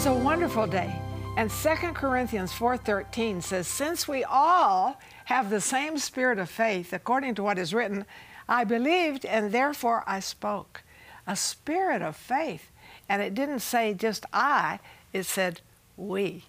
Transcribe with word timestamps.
Is 0.00 0.06
a 0.06 0.14
wonderful 0.14 0.66
day. 0.66 0.98
And 1.36 1.50
2 1.50 1.94
Corinthians 1.94 2.54
4:13 2.54 3.42
says, 3.42 3.68
"Since 3.68 4.08
we 4.08 4.24
all 4.24 4.98
have 5.26 5.50
the 5.50 5.60
same 5.60 5.98
spirit 5.98 6.38
of 6.38 6.48
faith, 6.48 6.94
according 6.94 7.34
to 7.34 7.42
what 7.42 7.58
is 7.58 7.74
written, 7.74 8.06
I 8.48 8.64
believed 8.64 9.26
and 9.26 9.52
therefore 9.52 10.02
I 10.06 10.20
spoke." 10.20 10.84
A 11.26 11.36
spirit 11.36 12.00
of 12.00 12.16
faith. 12.16 12.70
And 13.10 13.20
it 13.20 13.34
didn't 13.34 13.60
say 13.60 13.92
just 13.92 14.24
I, 14.32 14.78
it 15.12 15.24
said 15.24 15.60
we. 15.98 16.46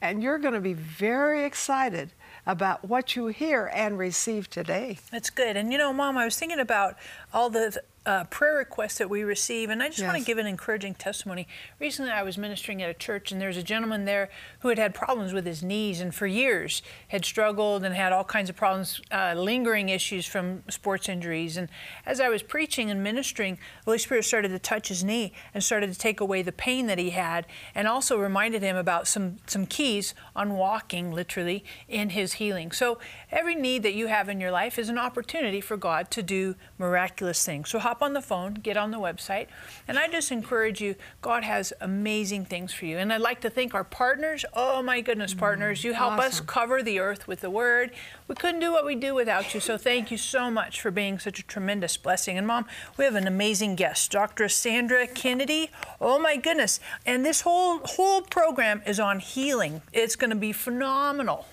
And 0.00 0.22
you're 0.22 0.38
going 0.38 0.54
to 0.54 0.60
be 0.60 0.72
very 0.72 1.44
excited 1.44 2.14
about 2.46 2.88
what 2.88 3.14
you 3.14 3.26
hear 3.26 3.70
and 3.74 3.98
receive 3.98 4.48
today. 4.48 5.00
That's 5.10 5.28
good. 5.28 5.58
And 5.58 5.70
you 5.70 5.76
know, 5.76 5.92
Mom, 5.92 6.16
I 6.16 6.24
was 6.24 6.38
thinking 6.38 6.60
about 6.60 6.96
all 7.34 7.50
the 7.50 7.78
uh, 8.06 8.24
prayer 8.24 8.54
requests 8.54 8.98
that 8.98 9.10
we 9.10 9.24
receive, 9.24 9.68
and 9.68 9.82
I 9.82 9.88
just 9.88 9.98
yes. 9.98 10.06
want 10.06 10.18
to 10.18 10.24
give 10.24 10.38
an 10.38 10.46
encouraging 10.46 10.94
testimony. 10.94 11.48
Recently, 11.80 12.12
I 12.12 12.22
was 12.22 12.38
ministering 12.38 12.80
at 12.80 12.88
a 12.88 12.94
church, 12.94 13.32
and 13.32 13.40
there's 13.40 13.56
a 13.56 13.62
gentleman 13.64 14.04
there 14.04 14.30
who 14.60 14.68
had 14.68 14.78
had 14.78 14.94
problems 14.94 15.32
with 15.32 15.44
his 15.44 15.62
knees, 15.62 16.00
and 16.00 16.14
for 16.14 16.28
years 16.28 16.82
had 17.08 17.24
struggled 17.24 17.84
and 17.84 17.94
had 17.96 18.12
all 18.12 18.22
kinds 18.22 18.48
of 18.48 18.54
problems, 18.54 19.00
uh, 19.10 19.34
lingering 19.36 19.88
issues 19.88 20.24
from 20.24 20.62
sports 20.70 21.08
injuries. 21.08 21.56
And 21.56 21.68
as 22.06 22.20
I 22.20 22.28
was 22.28 22.44
preaching 22.44 22.90
and 22.90 23.02
ministering, 23.02 23.56
the 23.56 23.90
Holy 23.90 23.98
Spirit 23.98 24.24
started 24.24 24.48
to 24.50 24.58
touch 24.60 24.88
his 24.88 25.02
knee 25.02 25.32
and 25.52 25.64
started 25.64 25.92
to 25.92 25.98
take 25.98 26.20
away 26.20 26.42
the 26.42 26.52
pain 26.52 26.86
that 26.86 26.98
he 26.98 27.10
had, 27.10 27.44
and 27.74 27.88
also 27.88 28.16
reminded 28.16 28.62
him 28.62 28.76
about 28.76 29.08
some 29.08 29.38
some 29.46 29.66
keys 29.66 30.14
on 30.36 30.52
walking, 30.52 31.10
literally, 31.10 31.64
in 31.88 32.10
his 32.10 32.34
healing. 32.34 32.70
So 32.70 32.98
every 33.32 33.56
need 33.56 33.82
that 33.82 33.94
you 33.94 34.06
have 34.06 34.28
in 34.28 34.40
your 34.40 34.52
life 34.52 34.78
is 34.78 34.88
an 34.88 34.98
opportunity 34.98 35.60
for 35.60 35.76
God 35.76 36.08
to 36.12 36.22
do 36.22 36.54
miraculous 36.78 37.44
things. 37.44 37.70
So 37.70 37.80
hop 37.80 37.95
on 38.02 38.12
the 38.12 38.22
phone, 38.22 38.54
get 38.54 38.76
on 38.76 38.90
the 38.90 38.98
website, 38.98 39.46
and 39.86 39.98
I 39.98 40.08
just 40.08 40.30
encourage 40.30 40.80
you. 40.80 40.94
God 41.22 41.44
has 41.44 41.72
amazing 41.80 42.44
things 42.44 42.72
for 42.72 42.86
you, 42.86 42.98
and 42.98 43.12
I'd 43.12 43.20
like 43.20 43.40
to 43.42 43.50
thank 43.50 43.74
our 43.74 43.84
partners. 43.84 44.44
Oh 44.52 44.82
my 44.82 45.00
goodness, 45.00 45.34
mm, 45.34 45.38
partners, 45.38 45.84
you 45.84 45.92
help 45.92 46.14
awesome. 46.14 46.26
us 46.26 46.40
cover 46.40 46.82
the 46.82 46.98
earth 46.98 47.26
with 47.26 47.40
the 47.40 47.50
Word. 47.50 47.90
We 48.28 48.34
couldn't 48.34 48.60
do 48.60 48.72
what 48.72 48.84
we 48.84 48.94
do 48.94 49.14
without 49.14 49.54
you. 49.54 49.60
So 49.60 49.76
thank 49.78 50.10
you 50.10 50.16
so 50.16 50.50
much 50.50 50.80
for 50.80 50.90
being 50.90 51.18
such 51.18 51.38
a 51.38 51.42
tremendous 51.42 51.96
blessing. 51.96 52.36
And 52.36 52.46
Mom, 52.46 52.66
we 52.96 53.04
have 53.04 53.14
an 53.14 53.26
amazing 53.26 53.76
guest, 53.76 54.10
Dr. 54.10 54.48
Sandra 54.48 55.06
Kennedy. 55.06 55.70
Oh 56.00 56.18
my 56.18 56.36
goodness, 56.36 56.80
and 57.04 57.24
this 57.24 57.42
whole 57.42 57.78
whole 57.84 58.22
program 58.22 58.82
is 58.86 59.00
on 59.00 59.20
healing. 59.20 59.82
It's 59.92 60.16
going 60.16 60.30
to 60.30 60.36
be 60.36 60.52
phenomenal. 60.52 61.46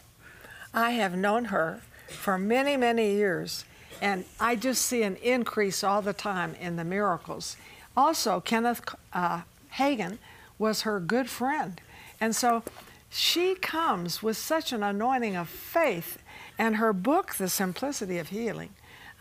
I 0.73 0.91
have 0.91 1.15
known 1.15 1.45
her 1.45 1.81
for 2.07 2.37
many, 2.37 2.77
many 2.77 3.13
years, 3.13 3.65
and 4.03 4.25
I 4.37 4.57
just 4.57 4.81
see 4.81 5.03
an 5.03 5.15
increase 5.23 5.81
all 5.81 6.01
the 6.01 6.11
time 6.11 6.55
in 6.59 6.75
the 6.75 6.83
miracles. 6.83 7.55
Also, 7.95 8.41
Kenneth 8.41 8.81
uh, 9.13 9.43
Hagin 9.75 10.17
was 10.59 10.81
her 10.81 10.99
good 10.99 11.29
friend. 11.29 11.79
And 12.19 12.35
so 12.35 12.63
she 13.09 13.55
comes 13.55 14.21
with 14.21 14.35
such 14.35 14.73
an 14.73 14.83
anointing 14.83 15.37
of 15.37 15.47
faith, 15.47 16.21
and 16.59 16.75
her 16.75 16.91
book, 16.91 17.35
The 17.35 17.47
Simplicity 17.47 18.17
of 18.17 18.27
Healing. 18.27 18.71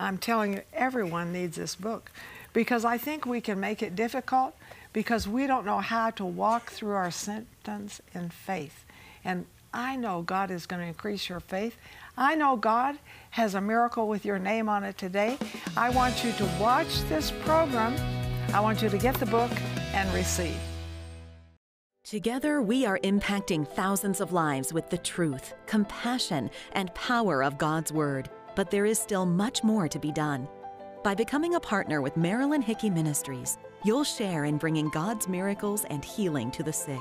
I'm 0.01 0.19
telling 0.19 0.55
you, 0.55 0.63
everyone 0.73 1.33
needs 1.33 1.57
this 1.57 1.77
book 1.77 2.11
because 2.53 2.85
I 2.85 2.99
think 2.99 3.25
we 3.25 3.41
can 3.41 3.61
make 3.61 3.85
it 3.85 3.95
difficult 3.95 4.57
because 4.93 5.29
we 5.29 5.47
don't 5.47 5.65
know 5.65 5.79
how 5.79 6.11
to 6.11 6.25
walk 6.25 6.73
through 6.73 6.95
our 6.95 7.13
symptoms 7.13 8.01
in 8.15 8.31
faith. 8.31 8.85
And 9.25 9.47
I 9.75 9.97
know 9.97 10.23
God 10.23 10.51
is 10.51 10.67
going 10.67 10.83
to 10.83 10.87
increase 10.87 11.29
your 11.29 11.41
faith. 11.41 11.77
I 12.17 12.35
know 12.35 12.57
God 12.57 12.99
has 13.31 13.55
a 13.55 13.61
miracle 13.61 14.07
with 14.07 14.25
your 14.25 14.39
name 14.39 14.69
on 14.69 14.85
it 14.85 14.99
today. 14.99 15.39
I 15.77 15.89
want 15.91 16.23
you 16.23 16.33
to 16.33 16.45
watch 16.61 17.03
this 17.09 17.31
program. 17.31 17.97
I 18.53 18.61
want 18.61 18.83
you 18.83 18.91
to 18.91 18.99
get 18.99 19.15
the 19.15 19.27
book 19.27 19.51
and 19.95 20.13
receive. 20.13 20.59
Together, 22.05 22.61
we 22.61 22.85
are 22.85 22.99
impacting 22.99 23.67
thousands 23.67 24.21
of 24.21 24.33
lives 24.33 24.75
with 24.75 24.91
the 24.91 24.99
truth, 24.99 25.55
compassion, 25.67 26.51
and 26.73 26.95
power 26.95 27.43
of 27.43 27.57
God's 27.57 27.93
Word. 27.93 28.29
But 28.55 28.71
there 28.71 28.85
is 28.85 28.99
still 28.99 29.25
much 29.25 29.65
more 29.65 29.89
to 29.89 29.99
be 29.99 30.13
done. 30.13 30.47
By 31.03 31.15
becoming 31.15 31.55
a 31.55 31.61
partner 31.61 32.03
with 32.03 32.19
Marilyn 32.19 32.61
Hickey 32.61 32.91
Ministries, 32.91 33.57
you'll 33.85 34.05
share 34.05 34.45
in 34.45 34.59
bringing 34.59 34.91
God's 34.91 35.27
miracles 35.29 35.87
and 35.89 36.05
healing 36.05 36.51
to 36.51 36.63
the 36.63 36.73
sick 36.73 37.01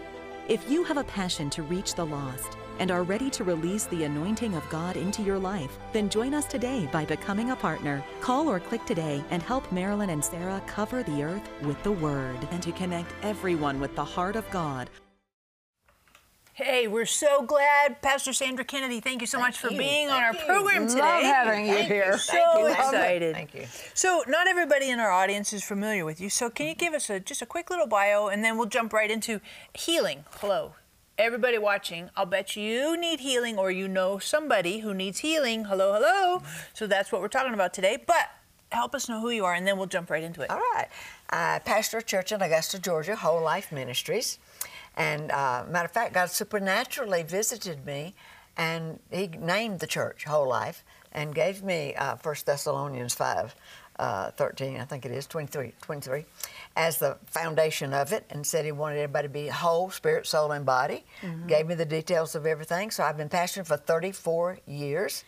If 0.49 0.69
you 0.69 0.83
have 0.83 0.97
a 0.97 1.03
passion 1.03 1.49
to 1.51 1.63
reach 1.63 1.93
the 1.93 2.05
lost 2.05 2.57
and 2.79 2.89
are 2.89 3.03
ready 3.03 3.29
to 3.29 3.43
release 3.43 3.85
the 3.85 4.05
anointing 4.05 4.55
of 4.55 4.67
God 4.69 4.97
into 4.97 5.21
your 5.21 5.37
life, 5.37 5.77
then 5.93 6.09
join 6.09 6.33
us 6.33 6.45
today 6.45 6.89
by 6.91 7.05
becoming 7.05 7.51
a 7.51 7.55
partner. 7.55 8.03
Call 8.21 8.49
or 8.49 8.59
click 8.59 8.83
today 8.85 9.23
and 9.29 9.43
help 9.43 9.71
Marilyn 9.71 10.09
and 10.09 10.25
Sarah 10.25 10.61
cover 10.65 11.03
the 11.03 11.23
earth 11.23 11.47
with 11.61 11.81
the 11.83 11.91
Word 11.91 12.39
and 12.51 12.61
to 12.63 12.71
connect 12.71 13.13
everyone 13.21 13.79
with 13.79 13.95
the 13.95 14.03
heart 14.03 14.35
of 14.35 14.49
God 14.49 14.89
Hey, 16.53 16.85
we're 16.85 17.05
so 17.05 17.43
glad, 17.43 18.01
Pastor 18.01 18.33
Sandra 18.33 18.65
Kennedy. 18.65 18.99
Thank 18.99 19.21
you 19.21 19.27
so 19.27 19.37
thank 19.37 19.47
much 19.47 19.57
for 19.57 19.71
you. 19.71 19.77
being 19.77 20.09
thank 20.09 20.17
on 20.17 20.23
our 20.23 20.33
you. 20.33 20.45
program 20.45 20.85
today. 20.85 20.99
Love 20.99 21.23
having 21.23 21.65
you 21.65 21.75
thank 21.75 21.87
here. 21.87 22.11
You. 22.11 22.17
So 22.17 22.65
excited. 22.67 23.33
Thank 23.33 23.55
you. 23.55 23.67
So, 23.93 24.25
not 24.27 24.47
everybody 24.47 24.89
in 24.89 24.99
our 24.99 25.11
audience 25.11 25.53
is 25.53 25.63
familiar 25.63 26.03
with 26.03 26.19
you. 26.19 26.29
So, 26.29 26.49
can 26.49 26.67
you 26.67 26.75
give 26.75 26.93
us 26.93 27.09
a, 27.09 27.21
just 27.21 27.41
a 27.41 27.45
quick 27.45 27.69
little 27.69 27.87
bio, 27.87 28.27
and 28.27 28.43
then 28.43 28.57
we'll 28.57 28.67
jump 28.67 28.91
right 28.91 29.09
into 29.09 29.39
healing. 29.73 30.25
Hello, 30.41 30.73
everybody 31.17 31.57
watching. 31.57 32.09
I'll 32.17 32.25
bet 32.25 32.57
you 32.57 32.97
need 32.97 33.21
healing, 33.21 33.57
or 33.57 33.71
you 33.71 33.87
know 33.87 34.19
somebody 34.19 34.79
who 34.79 34.93
needs 34.93 35.19
healing. 35.19 35.65
Hello, 35.65 35.93
hello. 35.93 36.43
So 36.73 36.85
that's 36.85 37.13
what 37.13 37.21
we're 37.21 37.29
talking 37.29 37.53
about 37.53 37.73
today. 37.73 37.97
But 38.05 38.29
help 38.73 38.93
us 38.93 39.07
know 39.07 39.21
who 39.21 39.29
you 39.29 39.45
are, 39.45 39.53
and 39.53 39.65
then 39.65 39.77
we'll 39.77 39.87
jump 39.87 40.09
right 40.09 40.23
into 40.23 40.41
it. 40.41 40.49
All 40.49 40.57
right. 40.57 40.87
Uh, 41.29 41.59
pastor 41.59 41.99
of 41.99 42.05
church 42.05 42.33
in 42.33 42.41
Augusta, 42.41 42.77
Georgia, 42.77 43.15
Whole 43.15 43.41
Life 43.41 43.71
Ministries. 43.71 44.37
And 44.95 45.31
uh, 45.31 45.65
matter 45.69 45.85
of 45.85 45.91
fact, 45.91 46.13
God 46.13 46.29
supernaturally 46.29 47.23
visited 47.23 47.85
me, 47.85 48.13
and 48.57 48.99
He 49.09 49.27
named 49.27 49.79
the 49.79 49.87
church 49.87 50.25
Whole 50.25 50.47
Life 50.47 50.83
and 51.11 51.35
gave 51.35 51.63
me 51.63 51.93
uh, 51.95 52.15
1 52.21 52.35
Thessalonians 52.45 53.13
5. 53.13 53.55
Uh, 53.99 54.31
13, 54.31 54.79
I 54.79 54.85
think 54.85 55.05
it 55.05 55.11
is, 55.11 55.27
23, 55.27 55.73
23, 55.79 56.25
as 56.75 56.97
the 56.97 57.17
foundation 57.27 57.93
of 57.93 58.11
it, 58.11 58.25
and 58.31 58.47
said 58.47 58.65
he 58.65 58.71
wanted 58.71 58.97
everybody 58.97 59.27
to 59.27 59.31
be 59.31 59.47
whole, 59.47 59.91
spirit, 59.91 60.25
soul, 60.25 60.51
and 60.53 60.65
body. 60.65 61.03
Mm-hmm. 61.21 61.45
Gave 61.45 61.67
me 61.67 61.75
the 61.75 61.85
details 61.85 62.33
of 62.33 62.47
everything. 62.47 62.89
So 62.89 63.03
I've 63.03 63.17
been 63.17 63.29
pastoring 63.29 63.67
for 63.67 63.77
34 63.77 64.57
years, 64.65 65.23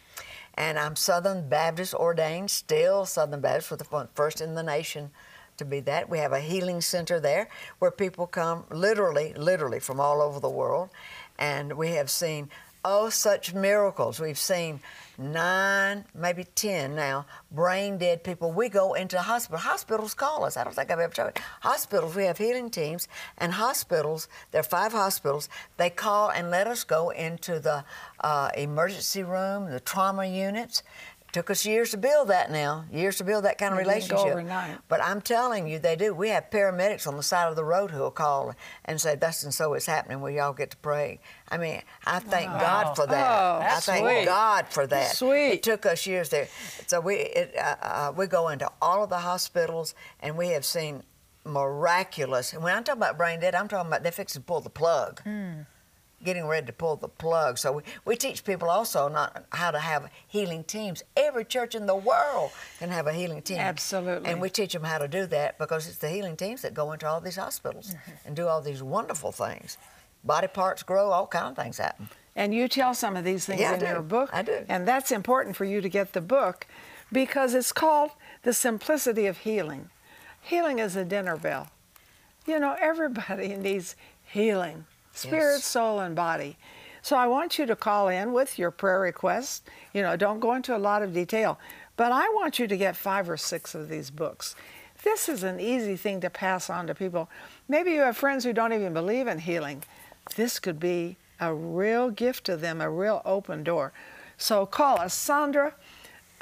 and 0.56 0.80
I'm 0.80 0.96
Southern 0.96 1.48
Baptist 1.48 1.94
ordained, 1.94 2.50
still 2.50 3.06
Southern 3.06 3.42
Baptist, 3.42 3.68
for 3.68 3.76
the 3.76 4.08
first 4.16 4.42
in 4.42 4.56
the 4.56 4.64
nation 4.64 5.12
to 5.58 5.66
be 5.66 5.80
that. 5.82 6.10
We 6.10 6.20
have 6.20 6.34
a 6.34 6.40
healing 6.40 6.82
center 6.82 7.20
there 7.20 7.50
where 7.80 7.92
people 7.92 8.28
come 8.28 8.66
literally, 8.70 9.34
literally 9.36 9.80
from 9.80 10.00
all 10.00 10.22
over 10.22 10.40
the 10.40 10.50
world. 10.50 10.90
And 11.40 11.74
we 11.74 11.90
have 11.92 12.10
seen, 12.10 12.50
oh, 12.86 13.10
such 13.10 13.54
miracles. 13.54 14.20
We've 14.20 14.38
seen 14.38 14.82
nine, 15.18 16.06
maybe 16.14 16.44
10 16.44 16.96
now, 16.96 17.26
brain 17.52 17.98
dead 17.98 18.24
people. 18.24 18.52
We 18.52 18.70
go 18.70 18.94
into 18.94 19.20
hospital. 19.20 19.60
Hospitals 19.60 20.14
call 20.14 20.44
us. 20.44 20.58
I 20.58 20.64
don't 20.64 20.76
think 20.76 20.92
I've 20.92 21.00
ever 21.00 21.14
you. 21.18 21.42
Hospitals, 21.62 22.16
we 22.16 22.26
have 22.26 22.38
healing 22.38 22.70
teams, 22.70 23.08
and 23.38 23.54
hospitals, 23.54 24.28
there 24.52 24.62
are 24.62 24.64
five 24.64 24.92
hospitals, 24.92 25.50
they 25.78 25.90
call 25.90 26.32
and 26.32 26.50
let 26.50 26.68
us 26.68 26.84
go 26.84 27.12
into 27.12 27.60
the 27.60 27.84
uh, 28.22 28.50
emergency 28.58 29.24
room, 29.24 29.70
the 29.70 29.80
trauma 29.80 30.26
units, 30.26 30.84
Took 31.34 31.50
us 31.50 31.66
years 31.66 31.90
to 31.90 31.98
build 31.98 32.28
that 32.28 32.52
now, 32.52 32.86
years 32.92 33.18
to 33.18 33.24
build 33.24 33.46
that 33.46 33.58
kind 33.58 33.74
of 33.74 33.80
it 33.80 33.88
relationship. 33.88 34.48
But 34.88 35.04
I'm 35.04 35.20
telling 35.20 35.68
you, 35.68 35.80
they 35.80 35.96
do. 35.96 36.14
We 36.14 36.30
have 36.30 36.52
paramedics 36.52 37.08
on 37.08 37.18
the 37.18 37.24
side 37.24 37.50
of 37.50 37.56
the 37.56 37.64
road 37.64 37.90
who 37.90 38.02
will 38.02 38.12
call 38.12 38.54
and 38.86 39.02
say, 39.02 39.16
"Thus 39.16 39.42
and 39.42 39.52
so 39.52 39.74
is 39.74 39.88
happening. 39.88 40.22
Will 40.22 40.30
y'all 40.30 40.54
get 40.54 40.70
to 40.70 40.78
pray?" 40.78 41.20
I 41.50 41.58
mean, 41.58 41.82
I 42.06 42.20
thank 42.20 42.52
wow. 42.52 42.60
God 42.60 42.96
for 42.96 43.08
that. 43.08 43.42
Oh, 43.42 43.60
I 43.66 43.80
thank 43.80 44.06
sweet. 44.06 44.26
God 44.26 44.68
for 44.70 44.86
that. 44.86 45.16
Sweet. 45.16 45.54
It 45.54 45.64
took 45.64 45.88
us 45.88 46.06
years 46.06 46.30
there. 46.30 46.48
So 46.86 47.02
we 47.02 47.16
it, 47.16 47.56
uh, 47.58 47.76
uh, 47.82 48.14
we 48.16 48.28
go 48.28 48.50
into 48.50 48.70
all 48.80 49.04
of 49.04 49.10
the 49.10 49.18
hospitals, 49.18 49.96
and 50.20 50.38
we 50.38 50.50
have 50.50 50.64
seen 50.64 51.02
miraculous. 51.46 52.54
And 52.54 52.62
when 52.62 52.76
I'm 52.76 52.84
talking 52.84 53.02
about 53.02 53.18
brain 53.18 53.40
dead, 53.40 53.56
I'm 53.56 53.68
talking 53.68 53.88
about 53.88 54.04
they're 54.04 54.12
fixing 54.12 54.44
to 54.44 54.46
pull 54.46 54.62
the 54.62 54.70
plug. 54.70 55.20
Mm 55.26 55.66
getting 56.24 56.46
ready 56.46 56.66
to 56.68 56.74
pull 56.74 56.96
the 56.96 57.08
plug. 57.08 57.58
So 57.58 57.74
we, 57.74 57.84
we 58.06 58.16
teach 58.16 58.44
people 58.44 58.70
also 58.70 59.08
not 59.08 59.46
how 59.52 59.72
to 59.72 59.80
have 59.80 60.10
healing 60.28 60.64
teams. 60.64 61.04
Every 61.16 61.46
church 61.46 61.76
in 61.76 61.86
the 61.86 61.96
world 61.96 62.52
can 62.80 62.90
have 62.90 63.08
a 63.08 63.14
healing 63.14 63.42
team. 63.42 63.60
Absolutely. 63.60 64.30
And 64.30 64.42
we 64.42 64.50
teach 64.50 64.74
them 64.74 64.84
how 64.84 64.98
to 64.98 65.08
do 65.08 65.26
that 65.28 65.58
because 65.58 65.88
it's 65.88 65.98
the 65.98 66.10
healing 66.10 66.36
teams 66.36 66.62
that 66.62 66.74
go 66.74 66.92
into 66.92 67.08
all 67.08 67.22
these 67.22 67.36
hospitals 67.36 67.90
mm-hmm. 67.90 68.28
and 68.28 68.36
do 68.36 68.48
all 68.48 68.62
these 68.62 68.82
wonderful 68.84 69.32
things. 69.32 69.78
body 70.24 70.48
parts 70.48 70.84
grow, 70.84 71.12
all 71.12 71.28
kind 71.28 71.58
of 71.58 71.64
things 71.64 71.78
happen. 71.78 72.10
And 72.36 72.54
you 72.54 72.68
tell 72.68 72.94
some 72.94 73.16
of 73.16 73.24
these 73.24 73.46
things 73.46 73.62
Yeah, 73.62 73.76
in 73.76 73.82
your 73.82 74.02
book. 74.02 74.30
I 74.34 74.42
do. 74.42 74.66
And 74.68 74.88
that's 74.88 75.12
important 75.12 75.56
for 75.56 75.66
you 75.66 75.82
to 75.82 75.90
get 75.90 76.14
the 76.14 76.22
book 76.22 76.66
because 77.12 77.54
it's 77.54 77.72
called 77.72 78.12
The 78.42 78.54
Simplicity 78.54 79.28
of 79.28 79.40
Healing. 79.40 79.90
Healing 80.42 80.80
is 80.80 80.96
a 80.96 81.06
dinner 81.06 81.38
bell. 81.38 81.70
You 82.48 82.60
know, 82.60 82.76
everybody 82.80 83.50
needs 83.56 83.96
healing 84.26 84.86
spirit, 85.14 85.56
Yes. 85.56 85.66
soul, 85.66 86.00
and 86.00 86.16
body. 86.16 86.58
So 87.02 87.16
I 87.18 87.28
want 87.28 87.58
you 87.60 87.66
to 87.66 87.76
call 87.76 88.08
in 88.08 88.34
with 88.34 88.58
your 88.58 88.72
prayer 88.72 89.00
requests. 89.00 89.62
You 89.94 90.02
know, 90.02 90.16
don't 90.16 90.40
go 90.40 90.54
into 90.54 90.76
a 90.76 90.78
lot 90.80 91.02
of 91.04 91.14
detail, 91.14 91.60
but 91.98 92.12
I 92.12 92.30
want 92.30 92.60
you 92.60 92.68
to 92.68 92.78
get 92.78 92.96
five 92.96 93.30
or 93.30 93.38
six 93.38 93.76
of 93.76 93.90
these 93.90 94.10
books. 94.10 94.56
This 95.04 95.28
is 95.28 95.44
an 95.44 95.60
easy 95.60 95.98
thing 95.98 96.22
to 96.22 96.30
pass 96.30 96.70
on 96.70 96.88
to 96.88 96.96
people. 96.96 97.30
Maybe 97.68 97.92
you 97.92 98.02
have 98.02 98.16
friends 98.16 98.46
who 98.46 98.54
don't 98.54 98.72
even 98.74 98.94
believe 98.94 99.28
in 99.28 99.40
healing. 99.40 99.84
This 100.38 100.60
could 100.60 100.80
be 100.80 101.18
a 101.42 101.54
real 101.54 102.10
gift 102.10 102.46
to 102.46 102.56
them, 102.56 102.80
a 102.80 102.90
real 102.90 103.22
open 103.26 103.64
door. 103.66 103.92
So 104.38 104.66
call 104.66 105.00
us. 105.00 105.14
Sandra, 105.14 105.74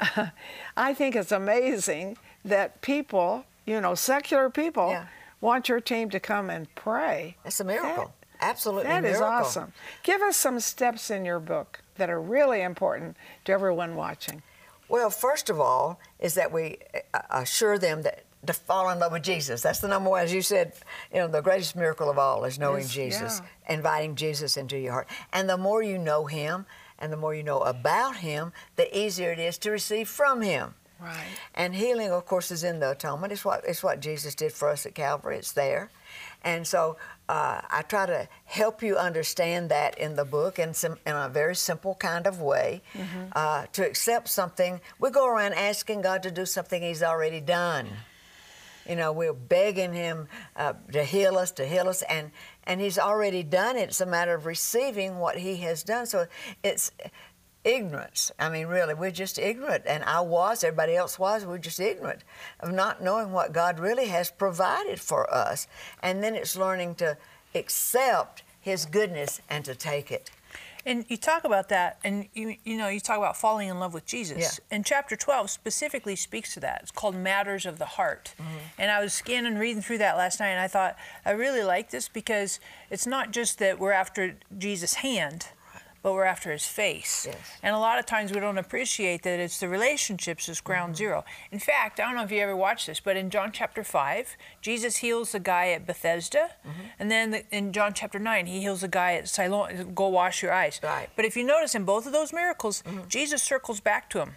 I 0.76 0.94
think 0.94 1.16
it's 1.16 1.32
amazing 1.32 2.16
that 2.44 2.80
people, 2.82 3.44
you 3.66 3.80
know, 3.80 3.94
secular 3.94 4.48
people, 4.50 4.90
Yeah. 4.90 5.06
want 5.40 5.68
your 5.68 5.80
team 5.80 6.10
to 6.10 6.20
come 6.20 6.50
and 6.50 6.72
pray. 6.74 7.36
It's 7.44 7.60
a 7.60 7.64
miracle. 7.64 8.12
Absolutely 8.42 8.88
That 8.88 9.04
is 9.04 9.12
miracle. 9.18 9.26
awesome. 9.28 9.72
Give 10.02 10.20
us 10.22 10.36
some 10.36 10.60
steps 10.60 11.10
in 11.10 11.24
your 11.24 11.38
book 11.40 11.80
that 11.96 12.10
are 12.10 12.20
really 12.20 12.60
important 12.62 13.16
to 13.44 13.52
everyone 13.52 13.94
watching. 13.96 14.42
Well, 14.88 15.08
first 15.10 15.48
of 15.48 15.58
all, 15.60 16.00
is 16.18 16.34
that 16.34 16.52
we 16.52 16.78
uh, 17.14 17.20
assure 17.30 17.78
them 17.78 18.02
that 18.02 18.24
to 18.46 18.52
fall 18.52 18.90
in 18.90 18.98
love 18.98 19.12
with 19.12 19.22
Jesus. 19.22 19.60
That's 19.62 19.78
the 19.78 19.86
number 19.86 20.10
one. 20.10 20.22
As 20.24 20.34
you 20.34 20.42
said, 20.42 20.72
you 21.14 21.20
know, 21.20 21.28
the 21.28 21.40
greatest 21.40 21.76
miracle 21.76 22.10
of 22.10 22.18
all 22.18 22.44
is 22.44 22.58
knowing 22.58 22.82
Is- 22.82 22.90
Jesus, 22.92 23.40
yeah. 23.68 23.74
inviting 23.74 24.16
Jesus 24.16 24.56
into 24.56 24.76
your 24.76 24.92
heart. 24.92 25.08
And 25.32 25.48
the 25.48 25.56
more 25.56 25.80
you 25.82 25.96
know 25.96 26.26
Him, 26.26 26.66
and 26.98 27.12
the 27.12 27.16
more 27.16 27.34
you 27.34 27.44
know 27.44 27.60
about 27.60 28.16
Him, 28.16 28.52
the 28.74 28.96
easier 28.98 29.30
it 29.30 29.38
is 29.38 29.58
to 29.58 29.70
receive 29.70 30.08
from 30.08 30.42
Him. 30.42 30.74
Right. 31.00 31.16
And 31.54 31.74
healing, 31.76 32.10
of 32.10 32.26
course, 32.26 32.50
is 32.50 32.62
in 32.64 32.80
the 32.80 32.90
atonement. 32.90 33.32
It's 33.32 33.44
what 33.44 33.64
it's 33.64 33.82
what 33.82 34.00
Jesus 34.00 34.34
did 34.34 34.52
for 34.52 34.68
us 34.68 34.86
at 34.86 34.94
Calvary. 34.94 35.36
It's 35.36 35.52
there, 35.52 35.90
and 36.44 36.66
so 36.66 36.96
uh, 37.28 37.60
I 37.70 37.82
try 37.82 38.06
to 38.06 38.28
help 38.44 38.82
you 38.82 38.96
understand 38.96 39.70
that 39.70 39.96
in 39.98 40.16
the 40.16 40.24
book 40.24 40.58
in 40.58 40.74
some 40.74 40.98
in 41.06 41.14
a 41.14 41.28
very 41.28 41.54
simple 41.54 41.94
kind 41.94 42.26
of 42.26 42.40
way. 42.40 42.82
Uh, 43.32 43.66
to 43.72 43.86
accept 43.86 44.28
something, 44.28 44.80
we 44.98 45.10
go 45.10 45.26
around 45.26 45.54
asking 45.54 46.02
God 46.02 46.22
to 46.24 46.30
do 46.30 46.44
something 46.44 46.82
He's 46.82 47.02
already 47.02 47.40
done. 47.40 47.88
You 48.88 48.96
know, 48.96 49.12
we're 49.12 49.32
begging 49.32 49.92
Him 49.92 50.26
uh, 50.56 50.74
to 50.92 51.04
heal 51.04 51.38
us, 51.38 51.52
to 51.52 51.66
heal 51.66 51.88
us, 51.88 52.02
and 52.02 52.32
and 52.64 52.80
He's 52.80 52.98
already 52.98 53.42
done 53.44 53.76
it. 53.76 53.84
It's 53.90 54.00
a 54.00 54.06
matter 54.06 54.34
of 54.34 54.44
receiving 54.44 55.18
what 55.18 55.38
He 55.38 55.56
has 55.58 55.82
done. 55.84 56.06
So 56.06 56.26
it's 56.64 56.90
ignorance. 57.64 58.30
I 58.38 58.48
mean, 58.48 58.66
really, 58.66 58.94
we're 58.94 59.10
just 59.10 59.38
ignorant, 59.38 59.84
and 59.86 60.04
I 60.04 60.20
was, 60.20 60.64
everybody 60.64 60.96
else 60.96 61.18
was. 61.18 61.44
We're 61.46 61.58
just 61.58 61.80
ignorant 61.80 62.22
of 62.60 62.72
not 62.72 63.02
knowing 63.02 63.32
what 63.32 63.52
God 63.52 63.78
really 63.78 64.06
has 64.06 64.30
provided 64.30 65.00
for 65.00 65.32
us, 65.32 65.66
and 66.02 66.22
then 66.22 66.34
it's 66.34 66.56
learning 66.56 66.96
to 66.96 67.16
accept 67.54 68.42
His 68.60 68.86
goodness 68.86 69.40
and 69.48 69.64
to 69.64 69.74
take 69.74 70.10
it. 70.10 70.30
And 70.84 71.04
you 71.08 71.16
talk 71.16 71.44
about 71.44 71.68
that, 71.68 71.98
and 72.02 72.28
you 72.34 72.56
you 72.64 72.76
know 72.76 72.88
you 72.88 72.98
talk 72.98 73.18
about 73.18 73.36
falling 73.36 73.68
in 73.68 73.78
love 73.78 73.94
with 73.94 74.04
Jesus. 74.04 74.38
Yeah. 74.38 74.76
And 74.76 74.84
chapter 74.84 75.14
12 75.14 75.48
specifically 75.48 76.16
speaks 76.16 76.54
to 76.54 76.60
that. 76.60 76.80
It's 76.82 76.90
called 76.90 77.14
Matters 77.14 77.66
of 77.66 77.78
the 77.78 77.84
Heart. 77.84 78.34
Mm-hmm. 78.36 78.58
And 78.78 78.90
I 78.90 79.00
was 79.00 79.12
scanning, 79.12 79.58
reading 79.58 79.80
through 79.80 79.98
that 79.98 80.16
last 80.16 80.40
night, 80.40 80.48
and 80.48 80.60
I 80.60 80.66
thought 80.66 80.96
I 81.24 81.30
really 81.32 81.62
like 81.62 81.90
this 81.90 82.08
because 82.08 82.58
it's 82.90 83.06
not 83.06 83.30
just 83.30 83.60
that 83.60 83.78
we're 83.78 83.92
after 83.92 84.34
Jesus' 84.58 84.94
hand, 84.94 85.48
but 86.02 86.12
we're 86.12 86.24
after 86.24 86.52
His 86.52 86.66
face. 86.66 87.26
Yes. 87.28 87.36
And 87.62 87.74
a 87.74 87.78
lot 87.78 87.98
of 87.98 88.06
times 88.06 88.32
we 88.32 88.40
don't 88.40 88.58
appreciate 88.58 89.22
that 89.22 89.40
it's 89.40 89.60
the 89.60 89.68
relationships 89.68 90.48
is 90.48 90.60
ground 90.60 90.94
mm-hmm. 90.94 90.98
zero. 90.98 91.24
In 91.50 91.58
fact, 91.58 92.00
I 92.00 92.04
don't 92.04 92.16
know 92.16 92.24
if 92.24 92.32
you 92.32 92.40
ever 92.40 92.56
watched 92.56 92.86
this, 92.86 93.00
but 93.00 93.16
in 93.16 93.30
John 93.30 93.52
chapter 93.52 93.84
5, 93.84 94.36
Jesus 94.60 94.96
heals 94.96 95.32
the 95.32 95.40
guy 95.40 95.70
at 95.70 95.86
Bethesda. 95.86 96.50
Mm-hmm. 96.66 96.80
And 96.98 97.10
then 97.10 97.30
the, 97.30 97.44
in 97.50 97.72
John 97.72 97.92
chapter 97.94 98.18
9, 98.18 98.46
he 98.46 98.60
heals 98.60 98.80
the 98.80 98.88
guy 98.88 99.14
at 99.14 99.28
Siloam, 99.28 99.94
go 99.94 100.08
wash 100.08 100.42
your 100.42 100.52
eyes. 100.52 100.80
Right. 100.82 101.08
But 101.16 101.24
if 101.24 101.36
you 101.36 101.44
notice 101.44 101.74
in 101.74 101.84
both 101.84 102.06
of 102.06 102.12
those 102.12 102.32
miracles, 102.32 102.82
mm-hmm. 102.86 103.08
Jesus 103.08 103.42
circles 103.42 103.80
back 103.80 104.10
to 104.10 104.20
him. 104.20 104.32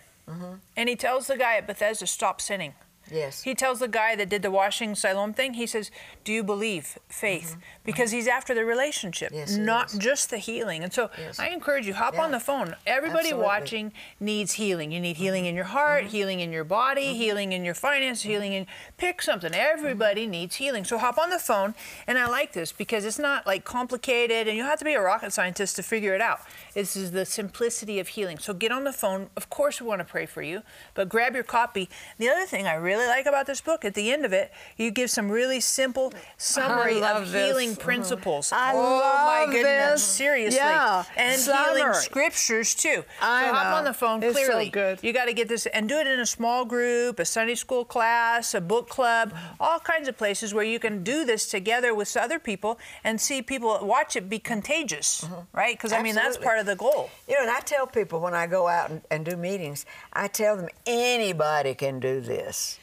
And 0.75 0.89
he 0.89 0.95
tells 0.95 1.27
the 1.27 1.37
guy 1.37 1.57
at 1.57 1.67
Bethesda, 1.67 2.07
stop 2.07 2.41
sinning. 2.41 2.73
Yes. 3.11 3.43
He 3.43 3.55
tells 3.55 3.79
the 3.79 3.87
guy 3.87 4.15
that 4.15 4.29
did 4.29 4.41
the 4.41 4.51
washing 4.51 4.95
Siloam 4.95 5.33
thing, 5.33 5.55
he 5.55 5.67
says, 5.67 5.91
Do 6.23 6.33
you 6.33 6.43
believe? 6.43 6.97
Faith. 7.07 7.51
Mm-hmm. 7.51 7.59
Because 7.83 8.11
he's 8.11 8.27
after 8.27 8.53
the 8.53 8.65
relationship, 8.65 9.25
Mm-hmm. 9.25 9.35
Yes, 9.35 9.57
not 9.57 9.93
is. 9.93 9.99
just 9.99 10.29
the 10.29 10.37
healing. 10.37 10.83
And 10.83 10.93
so 10.93 11.09
Yes. 11.17 11.39
I 11.39 11.47
encourage 11.47 11.87
you, 11.87 11.93
hop 11.93 12.17
on 12.19 12.31
the 12.31 12.39
phone. 12.39 12.75
Everybody 12.85 13.29
Absolutely. 13.29 13.45
watching 13.45 13.93
needs 14.19 14.53
healing. 14.53 14.91
You 14.91 14.99
need 14.99 15.17
healing 15.17 15.45
in 15.45 15.55
your 15.55 15.65
heart, 15.65 16.03
mm-hmm. 16.03 16.11
healing 16.11 16.39
in 16.39 16.51
your 16.51 16.63
body, 16.63 17.07
mm-hmm. 17.07 17.15
healing 17.15 17.53
in 17.53 17.65
your 17.65 17.73
finance, 17.73 18.21
healing 18.21 18.53
in 18.53 18.67
pick 18.97 19.21
something. 19.21 19.53
Everybody 19.53 20.27
needs 20.27 20.55
healing. 20.55 20.83
So 20.83 20.97
hop 20.97 21.17
on 21.17 21.29
the 21.29 21.39
phone. 21.39 21.75
And 22.07 22.17
I 22.17 22.27
like 22.27 22.53
this 22.53 22.71
because 22.71 23.05
it's 23.05 23.19
not 23.19 23.45
like 23.45 23.65
complicated 23.65 24.47
and 24.47 24.55
you 24.55 24.63
don't 24.63 24.69
have 24.69 24.79
to 24.79 24.85
be 24.85 24.93
a 24.93 25.01
rocket 25.01 25.33
scientist 25.33 25.75
to 25.77 25.83
figure 25.83 26.13
it 26.15 26.21
out. 26.21 26.39
This 26.73 26.95
is 26.95 27.11
the 27.11 27.25
simplicity 27.25 27.99
of 27.99 28.09
healing. 28.09 28.37
So 28.37 28.53
get 28.53 28.71
on 28.71 28.83
the 28.83 28.93
phone. 28.93 29.29
Of 29.35 29.49
course 29.49 29.81
we 29.81 29.87
want 29.87 29.99
to 29.99 30.05
pray 30.05 30.25
for 30.25 30.41
you, 30.41 30.61
but 30.93 31.09
grab 31.09 31.33
your 31.35 31.43
copy. 31.43 31.89
The 32.17 32.29
other 32.29 32.45
thing 32.45 32.67
I 32.67 32.75
really 32.75 32.94
like 32.97 33.25
about 33.25 33.45
this 33.45 33.61
book, 33.61 33.85
at 33.85 33.93
the 33.93 34.11
end 34.11 34.25
of 34.25 34.33
it, 34.33 34.51
you 34.77 34.91
give 34.91 35.09
some 35.09 35.31
really 35.31 35.59
simple 35.59 36.13
summary 36.37 37.01
of 37.03 37.31
this. 37.31 37.47
healing 37.47 37.71
mm-hmm. 37.71 37.81
principles. 37.81 38.51
I 38.51 38.73
oh 38.73 38.77
love 38.77 39.47
my 39.47 39.53
goodness. 39.53 39.93
this. 39.93 40.03
Seriously. 40.03 40.57
Yeah, 40.57 41.03
And 41.15 41.41
healing 41.41 41.93
scriptures 41.93 42.75
too. 42.75 43.03
I 43.21 43.45
so 43.45 43.53
hop 43.53 43.77
on 43.77 43.83
the 43.85 43.93
phone 43.93 44.23
It's 44.23 44.37
so 44.37 44.45
clearly. 44.45 44.69
good. 44.69 44.99
You 45.01 45.13
got 45.13 45.25
to 45.25 45.33
get 45.33 45.47
this 45.47 45.65
and 45.67 45.87
do 45.87 45.97
it 45.97 46.07
in 46.07 46.19
a 46.19 46.25
small 46.25 46.65
group, 46.65 47.19
a 47.19 47.25
Sunday 47.25 47.55
school 47.55 47.85
class, 47.85 48.53
a 48.53 48.61
book 48.61 48.89
club, 48.89 49.33
all 49.59 49.79
kinds 49.79 50.07
of 50.07 50.17
places 50.17 50.53
where 50.53 50.63
you 50.63 50.79
can 50.79 51.03
do 51.03 51.25
this 51.25 51.47
together 51.47 51.93
with 51.93 52.15
other 52.15 52.39
people 52.39 52.79
and 53.03 53.19
see 53.19 53.41
people 53.41 53.79
watch 53.81 54.15
it 54.15 54.29
be 54.29 54.39
contagious, 54.39 55.21
mm-hmm. 55.21 55.57
right? 55.57 55.75
Because 55.77 55.91
I 55.93 56.01
mean 56.01 56.15
that's 56.15 56.37
part 56.37 56.59
of 56.59 56.65
the 56.65 56.75
goal. 56.75 57.09
You 57.27 57.35
know, 57.35 57.41
and 57.41 57.51
I 57.51 57.59
tell 57.59 57.87
people 57.87 58.19
when 58.19 58.33
I 58.33 58.47
go 58.47 58.67
out 58.67 58.89
and, 58.89 59.01
and 59.11 59.25
do 59.25 59.35
meetings, 59.35 59.85
I 60.13 60.27
tell 60.27 60.55
them 60.57 60.69
anybody 60.85 61.73
can 61.73 61.99
do 61.99 62.21
this. 62.21 62.79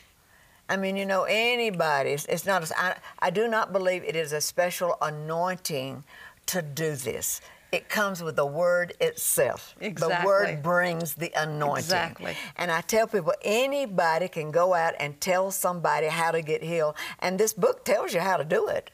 I 0.69 0.77
mean, 0.77 0.97
you 0.97 1.07
know, 1.07 1.25
anybody. 1.25 2.11
It's, 2.11 2.25
it's 2.27 2.47
not. 2.47 2.71
A, 2.71 2.81
I, 2.81 2.97
I 3.19 3.31
do 3.31 3.49
not 3.49 3.73
believe 3.73 4.05
it 4.05 4.17
is 4.17 4.33
a 4.33 4.41
special 4.41 4.97
anointing 5.03 6.05
to 6.47 6.63
do 6.63 6.97
this. 6.97 7.41
It 7.73 7.89
comes 7.89 8.23
with 8.23 8.37
the 8.37 8.47
word 8.47 8.93
itself. 9.01 9.75
Exactly. 9.81 10.17
The 10.17 10.27
word 10.27 10.63
brings 10.63 11.15
the 11.15 11.33
anointing. 11.35 11.85
Exactly. 11.85 12.37
And 12.57 12.71
I 12.71 12.83
tell 12.83 13.07
people 13.07 13.33
anybody 13.43 14.29
can 14.29 14.51
go 14.51 14.75
out 14.75 14.95
and 15.01 15.19
tell 15.21 15.51
somebody 15.51 16.09
how 16.09 16.33
to 16.33 16.43
get 16.43 16.63
healed, 16.63 16.97
and 17.19 17.41
this 17.41 17.55
book 17.55 17.85
tells 17.85 18.13
you 18.13 18.21
how 18.21 18.37
to 18.37 18.45
do 18.45 18.69
it. 18.69 18.91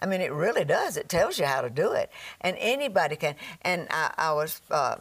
I 0.00 0.06
mean, 0.06 0.20
it 0.20 0.32
really 0.32 0.64
does. 0.64 0.96
It 0.96 1.08
tells 1.08 1.38
you 1.38 1.46
how 1.46 1.62
to 1.62 1.70
do 1.70 1.92
it, 1.92 2.10
and 2.40 2.56
anybody 2.60 3.16
can. 3.16 3.34
And 3.62 3.86
I, 3.90 4.12
I 4.16 4.32
was 4.32 4.60
uh, 4.70 4.96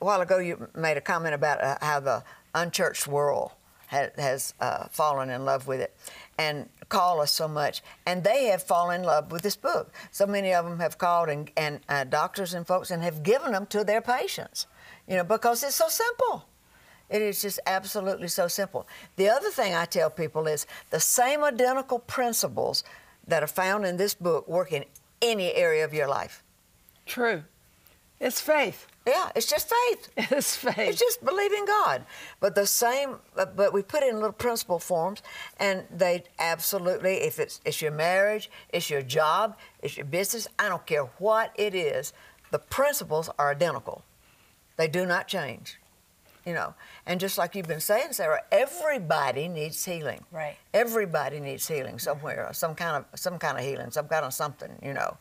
a 0.00 0.04
while 0.04 0.20
ago. 0.20 0.38
You 0.38 0.68
made 0.74 0.96
a 0.96 1.00
comment 1.00 1.34
about 1.34 1.60
uh, 1.62 1.76
how 1.82 2.00
the 2.00 2.22
unchurched 2.54 3.06
world 3.06 3.50
has, 3.90 4.54
uh, 4.60 4.86
fallen 4.88 5.30
in 5.30 5.44
love 5.44 5.66
with 5.66 5.80
it, 5.80 5.96
and 6.38 6.68
call 6.88 7.20
us 7.20 7.30
so 7.30 7.46
much, 7.46 7.82
and 8.06 8.24
they 8.24 8.46
have 8.46 8.62
fallen 8.62 9.00
in 9.00 9.06
love 9.06 9.30
with 9.32 9.42
this 9.42 9.56
book. 9.56 9.92
So 10.10 10.26
many 10.26 10.54
of 10.54 10.64
them 10.64 10.78
have 10.78 10.96
called 10.96 11.28
and, 11.28 11.50
and 11.56 11.80
uh, 11.88 12.04
doctors 12.04 12.54
and 12.54 12.66
folks 12.66 12.90
and 12.90 13.02
have 13.02 13.22
given 13.22 13.52
them 13.52 13.66
to 13.66 13.84
their 13.84 14.00
patients, 14.00 14.66
you 15.06 15.16
know, 15.16 15.24
because 15.24 15.62
it's 15.62 15.76
so 15.76 15.88
simple. 15.88 16.46
It 17.08 17.22
is 17.22 17.42
just 17.42 17.58
absolutely 17.66 18.28
so 18.28 18.46
simple. 18.46 18.86
The 19.16 19.28
other 19.28 19.50
thing 19.50 19.74
I 19.74 19.84
tell 19.84 20.10
people 20.10 20.46
is 20.46 20.66
the 20.90 21.00
same 21.00 21.42
identical 21.42 21.98
principles 21.98 22.84
that 23.26 23.42
are 23.42 23.48
found 23.48 23.84
in 23.84 23.96
this 23.96 24.14
book 24.14 24.46
work 24.48 24.72
in 24.72 24.84
any 25.20 25.52
area 25.54 25.84
of 25.84 25.92
your 25.92 26.08
life. 26.08 26.44
True. 27.06 27.42
It's 28.20 28.40
faith. 28.40 28.86
Yeah, 29.10 29.30
it's 29.34 29.46
just 29.46 29.68
faith. 29.68 30.08
It's 30.30 30.54
faith. 30.56 30.78
It's 30.78 30.98
just 31.00 31.24
believing 31.24 31.64
God. 31.64 32.04
But 32.38 32.54
the 32.54 32.66
same, 32.66 33.16
but 33.34 33.72
we 33.72 33.82
put 33.82 34.04
in 34.04 34.14
little 34.14 34.32
principle 34.32 34.78
forms, 34.78 35.20
and 35.58 35.84
they 35.90 36.22
absolutely, 36.38 37.14
if 37.22 37.40
it's 37.40 37.60
it's 37.64 37.82
your 37.82 37.90
marriage, 37.90 38.50
it's 38.72 38.88
your 38.88 39.02
job, 39.02 39.56
it's 39.82 39.96
your 39.96 40.06
business, 40.06 40.46
I 40.58 40.68
don't 40.68 40.86
care 40.86 41.04
what 41.18 41.52
it 41.56 41.74
is, 41.74 42.12
the 42.52 42.60
principles 42.60 43.28
are 43.38 43.50
identical. 43.50 44.04
They 44.76 44.86
do 44.88 45.04
not 45.06 45.26
change. 45.26 45.78
You 46.46 46.54
know, 46.54 46.72
and 47.04 47.20
just 47.20 47.36
like 47.36 47.54
you've 47.54 47.68
been 47.68 47.80
saying, 47.80 48.14
Sarah, 48.14 48.40
everybody 48.50 49.46
needs 49.46 49.84
healing. 49.84 50.24
Right. 50.32 50.56
Everybody 50.72 51.38
needs 51.38 51.68
healing 51.68 51.98
somewhere, 51.98 52.48
some 52.52 52.74
kind 52.74 52.96
of 52.96 53.20
some 53.20 53.38
kind 53.38 53.58
of 53.58 53.64
healing, 53.64 53.90
some 53.90 54.08
kind 54.08 54.24
of 54.24 54.32
something. 54.32 54.72
You 54.82 54.94
know, 54.94 55.18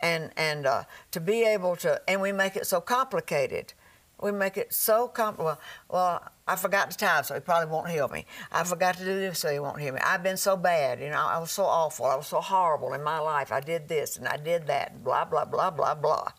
and 0.00 0.30
and 0.36 0.66
uh, 0.66 0.84
to 1.12 1.20
be 1.20 1.44
able 1.44 1.76
to, 1.76 2.00
and 2.08 2.20
we 2.20 2.32
make 2.32 2.56
it 2.56 2.66
so 2.66 2.80
complicated. 2.80 3.72
We 4.20 4.32
make 4.32 4.56
it 4.56 4.72
so 4.72 5.08
comfortable. 5.08 5.44
Well, 5.44 5.60
well, 5.90 6.28
I 6.48 6.56
forgot 6.56 6.90
to 6.90 6.96
tithe, 6.96 7.26
so 7.26 7.34
he 7.34 7.40
probably 7.40 7.70
won't 7.70 7.90
heal 7.90 8.08
me. 8.08 8.24
I 8.50 8.64
forgot 8.64 8.96
to 8.96 9.04
do 9.04 9.14
this, 9.14 9.40
so 9.40 9.50
he 9.50 9.58
won't 9.58 9.78
heal 9.78 9.92
me. 9.92 10.00
I've 10.02 10.22
been 10.22 10.38
so 10.38 10.56
bad, 10.56 11.00
you 11.00 11.10
know. 11.10 11.26
I 11.26 11.38
was 11.38 11.50
so 11.50 11.64
awful. 11.64 12.06
I 12.06 12.16
was 12.16 12.26
so 12.26 12.40
horrible 12.40 12.94
in 12.94 13.02
my 13.02 13.18
life. 13.18 13.52
I 13.52 13.60
did 13.60 13.88
this 13.88 14.16
and 14.16 14.26
I 14.26 14.38
did 14.38 14.66
that, 14.68 14.92
and 14.92 15.04
blah 15.04 15.24
blah 15.26 15.44
blah 15.44 15.70
blah 15.70 15.94
blah, 15.94 16.32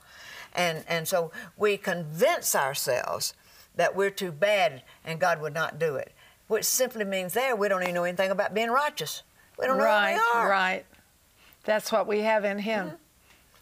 and 0.55 0.83
and 0.87 1.07
so 1.07 1.31
we 1.55 1.77
convince 1.77 2.55
ourselves 2.55 3.33
that 3.75 3.95
we're 3.95 4.09
too 4.09 4.31
bad 4.31 4.81
and 5.05 5.19
God 5.19 5.39
would 5.41 5.53
not 5.53 5.77
do 5.79 5.95
it, 5.95 6.11
which 6.47 6.65
simply 6.65 7.05
means 7.05 7.33
there 7.33 7.55
we 7.55 7.67
don't 7.69 7.83
even 7.83 7.93
know 7.93 8.03
anything 8.03 8.31
about 8.31 8.53
being 8.53 8.69
righteous. 8.71 9.23
We 9.57 9.65
don't 9.67 9.77
know 9.77 9.83
who 9.83 10.13
we 10.13 10.19
are. 10.35 10.49
right. 10.49 10.85
That's 11.63 11.91
what 11.91 12.07
we 12.07 12.21
have 12.21 12.43
in 12.45 12.59
Him. 12.59 12.93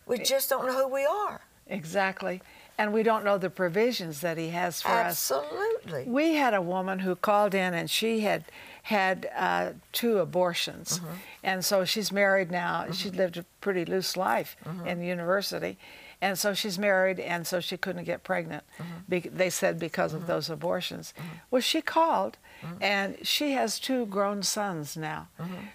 We 0.06 0.20
just 0.20 0.50
don't 0.50 0.66
know 0.68 0.74
who 0.84 0.88
we 0.94 1.06
are. 1.06 1.42
Exactly. 1.68 2.42
And 2.78 2.92
we 2.94 3.04
don't 3.04 3.24
know 3.24 3.38
the 3.38 3.50
provisions 3.50 4.20
that 4.22 4.38
He 4.38 4.50
has 4.50 4.82
for 4.82 4.90
us. 4.90 5.32
Absolutely. 5.32 6.04
We 6.06 6.34
had 6.36 6.54
a 6.54 6.62
woman 6.62 7.00
who 7.00 7.16
called 7.16 7.56
in 7.56 7.74
and 7.74 7.90
she 7.90 8.20
had 8.20 8.44
had 8.84 9.30
uh, 9.36 9.72
two 9.94 10.20
abortions. 10.20 11.00
Mm-hmm. 11.00 11.14
And 11.44 11.66
so 11.66 11.86
she's 11.86 12.12
married 12.12 12.52
now. 12.52 12.92
She 12.92 13.10
lived 13.10 13.38
a 13.38 13.46
pretty 13.62 13.86
loose 13.86 14.16
life 14.18 14.58
Mm-hmm. 14.66 14.88
in 14.88 15.02
university. 15.02 15.78
And 16.22 16.40
so 16.40 16.54
she's 16.54 16.80
married, 16.80 17.20
and 17.20 17.46
so 17.46 17.60
she 17.60 17.76
couldn't 17.78 18.06
get 18.06 18.24
pregnant. 18.24 18.64
Mm-hmm. 18.80 18.92
Be- 19.10 19.20
they 19.30 19.50
said 19.50 19.78
because 19.78 20.14
of 20.14 20.28
those 20.28 20.50
abortions. 20.50 21.14
Well, 21.52 21.62
she 21.62 21.82
called, 21.82 22.38
Mm-hmm. 22.64 22.84
and 22.84 23.18
she 23.28 23.52
has 23.52 23.80
two 23.80 24.06
grown 24.06 24.42
sons 24.42 24.96
now. 24.98 25.28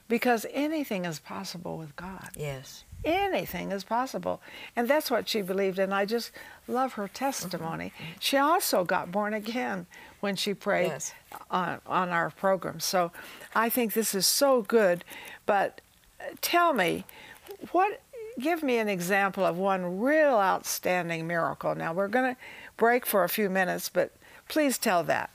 Because 0.09 0.47
anything 0.53 1.05
is 1.05 1.19
possible 1.19 1.77
with 1.77 1.95
God 1.95 2.31
Yes. 2.37 2.85
Anything 3.05 3.73
is 3.73 3.85
possible. 3.85 4.41
And 4.77 4.89
that's 4.89 5.11
what 5.11 5.29
she 5.29 5.43
believed. 5.43 5.79
And 5.79 5.93
I 5.95 6.05
just 6.05 6.31
love 6.69 6.95
her 6.95 7.09
testimony. 7.09 7.93
Mm-hmm. 7.97 8.03
Mm-hmm. 8.05 8.13
She 8.21 8.37
also 8.37 8.85
got 8.85 9.11
born 9.13 9.35
again 9.35 9.87
when 10.21 10.37
she 10.37 10.55
prayed 10.55 10.89
Yes. 10.89 11.15
on, 11.51 11.81
on 11.87 12.11
our 12.11 12.31
program. 12.31 12.81
So 12.81 13.11
I 13.55 13.69
think 13.69 13.93
this 13.95 14.15
is 14.15 14.27
so 14.27 14.63
good. 14.63 15.05
But 15.47 15.81
uh, 16.21 16.25
tell 16.41 16.73
me, 16.73 17.05
what, 17.73 18.01
give 18.39 18.63
me 18.63 18.79
an 18.79 18.89
example 18.89 19.45
of 19.45 19.57
one 19.59 19.99
real 20.01 20.35
outstanding 20.35 21.27
miracle. 21.27 21.75
Now 21.75 21.93
we're 21.93 22.09
going 22.09 22.35
to 22.35 22.41
break 22.77 23.07
for 23.07 23.25
a 23.25 23.29
few 23.29 23.49
minutes, 23.51 23.89
but 23.89 24.13
please 24.49 24.79
tell 24.79 25.03
that. 25.05 25.31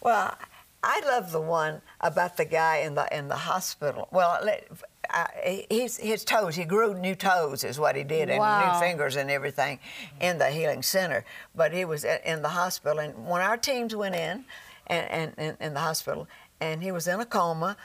Well, 0.00 0.36
I 0.82 1.00
love 1.06 1.30
the 1.30 1.40
one 1.40 1.80
about 2.00 2.36
the 2.36 2.44
guy 2.44 2.78
in 2.78 2.96
the 2.96 3.06
in 3.16 3.28
the 3.28 3.36
hospital. 3.36 4.08
Well, 4.10 4.38
let- 4.44 4.66
I, 5.12 5.66
he's, 5.68 5.98
his 5.98 6.24
toes, 6.24 6.56
he 6.56 6.64
grew 6.64 6.94
new 6.94 7.14
toes, 7.14 7.64
is 7.64 7.78
what 7.78 7.96
he 7.96 8.04
did, 8.04 8.30
and 8.30 8.38
new 8.38 8.80
fingers 8.80 9.16
and 9.16 9.30
everything 9.30 9.78
in 10.20 10.38
the 10.38 10.50
healing 10.50 10.82
center. 10.82 11.24
But 11.54 11.72
he 11.72 11.84
was 11.84 12.04
in 12.04 12.42
the 12.42 12.48
hospital, 12.48 12.98
and 12.98 13.26
when 13.26 13.42
our 13.42 13.56
teams 13.56 13.94
went 13.94 14.14
in, 14.14 14.44
and, 14.86 15.10
and, 15.10 15.34
and 15.38 15.56
in 15.60 15.74
the 15.74 15.80
hospital, 15.80 16.28
and 16.60 16.82
he 16.82 16.92
was 16.92 17.06
in 17.06 17.20
a 17.20 17.26
coma, 17.26 17.76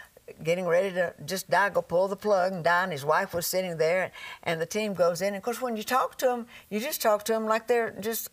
getting 0.44 0.66
ready 0.66 0.92
to 0.92 1.14
just 1.26 1.50
die, 1.50 1.70
go 1.70 1.82
pull 1.82 2.08
the 2.08 2.16
plug 2.16 2.54
and 2.54 2.64
die, 2.64 2.84
and 2.84 2.92
his 2.92 3.06
wife 3.06 3.34
was 3.34 3.46
sitting 3.46 3.78
there, 3.78 4.12
and 4.44 4.60
the 4.60 4.66
team 4.66 4.94
goes 4.94 5.22
in. 5.22 5.28
And 5.28 5.38
of 5.38 5.44
course, 5.44 5.62
when 5.62 5.78
you 5.78 5.84
talk 5.84 6.18
to 6.20 6.26
them, 6.26 6.48
you 6.70 6.80
just 6.80 7.02
talk 7.02 7.24
to 7.26 7.34
them 7.34 7.46
like 7.46 7.68
they're 7.68 7.96
just 8.00 8.30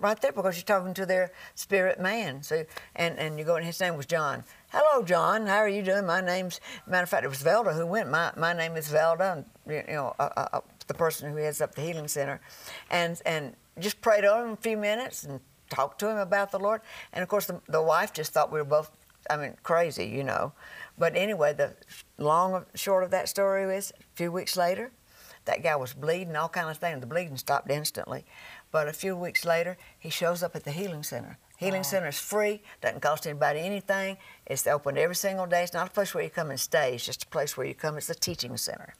right 0.00 0.20
there 0.20 0.32
because 0.32 0.56
you're 0.56 0.64
talking 0.64 0.94
to 0.94 1.06
their 1.06 1.32
spirit 1.54 2.00
man. 2.00 2.42
So, 2.42 2.64
and, 2.96 3.18
and 3.18 3.38
you 3.38 3.44
go, 3.44 3.56
and 3.56 3.64
his 3.64 3.80
name 3.80 3.96
was 3.96 4.06
John. 4.06 4.44
Hello, 4.76 5.04
John. 5.04 5.46
How 5.46 5.58
are 5.58 5.68
you 5.68 5.82
doing? 5.82 6.04
My 6.04 6.20
name's, 6.20 6.60
matter 6.84 7.04
of 7.04 7.08
fact, 7.08 7.24
it 7.24 7.28
was 7.28 7.44
Velda 7.44 7.76
who 7.76 7.86
went. 7.86 8.10
My, 8.10 8.32
my 8.36 8.52
name 8.52 8.76
is 8.76 8.88
Velda, 8.88 9.34
and, 9.34 9.44
you 9.68 9.84
know, 9.86 10.16
uh, 10.18 10.30
uh, 10.36 10.48
uh, 10.52 10.60
the 10.88 10.94
person 10.94 11.30
who 11.30 11.36
heads 11.36 11.60
up 11.60 11.76
the 11.76 11.82
healing 11.82 12.08
center. 12.08 12.40
And, 12.90 13.22
and 13.24 13.54
just 13.78 14.00
prayed 14.00 14.24
on 14.24 14.46
him 14.46 14.50
a 14.54 14.56
few 14.56 14.76
minutes 14.76 15.22
and 15.22 15.38
talked 15.70 16.00
to 16.00 16.10
him 16.10 16.16
about 16.16 16.50
the 16.50 16.58
Lord. 16.58 16.80
And 17.12 17.22
of 17.22 17.28
course, 17.28 17.46
the, 17.46 17.60
the 17.68 17.80
wife 17.80 18.12
just 18.12 18.32
thought 18.32 18.50
we 18.50 18.58
were 18.58 18.64
both, 18.64 18.90
I 19.30 19.36
mean, 19.36 19.54
crazy, 19.62 20.06
you 20.06 20.24
know. 20.24 20.54
But 20.98 21.14
anyway, 21.14 21.52
the 21.52 21.76
long 22.18 22.64
short 22.74 23.04
of 23.04 23.12
that 23.12 23.28
story 23.28 23.72
is 23.76 23.92
a 23.92 24.16
few 24.16 24.32
weeks 24.32 24.56
later, 24.56 24.90
that 25.44 25.62
guy 25.62 25.76
was 25.76 25.92
bleeding, 25.92 26.34
all 26.34 26.48
kind 26.48 26.68
of 26.68 26.78
things. 26.78 26.98
The 26.98 27.06
bleeding 27.06 27.36
stopped 27.36 27.70
instantly. 27.70 28.24
But 28.72 28.88
a 28.88 28.92
few 28.92 29.14
weeks 29.14 29.44
later, 29.44 29.76
he 30.00 30.10
shows 30.10 30.42
up 30.42 30.56
at 30.56 30.64
the 30.64 30.72
healing 30.72 31.04
center. 31.04 31.38
Healing 31.64 31.82
center 31.82 32.08
is 32.08 32.18
free, 32.18 32.60
doesn't 32.82 33.00
cost 33.00 33.26
anybody 33.26 33.60
anything. 33.60 34.18
It's 34.44 34.66
open 34.66 34.98
every 34.98 35.14
single 35.14 35.46
day. 35.46 35.62
It's 35.62 35.72
not 35.72 35.88
a 35.88 35.90
place 35.90 36.12
where 36.12 36.22
you 36.22 36.28
come 36.28 36.50
and 36.50 36.60
stay. 36.60 36.94
It's 36.94 37.06
just 37.06 37.24
a 37.24 37.26
place 37.28 37.56
where 37.56 37.66
you 37.66 37.74
come. 37.74 37.96
It's 37.96 38.10
a 38.10 38.14
teaching 38.14 38.54
center. 38.58 38.92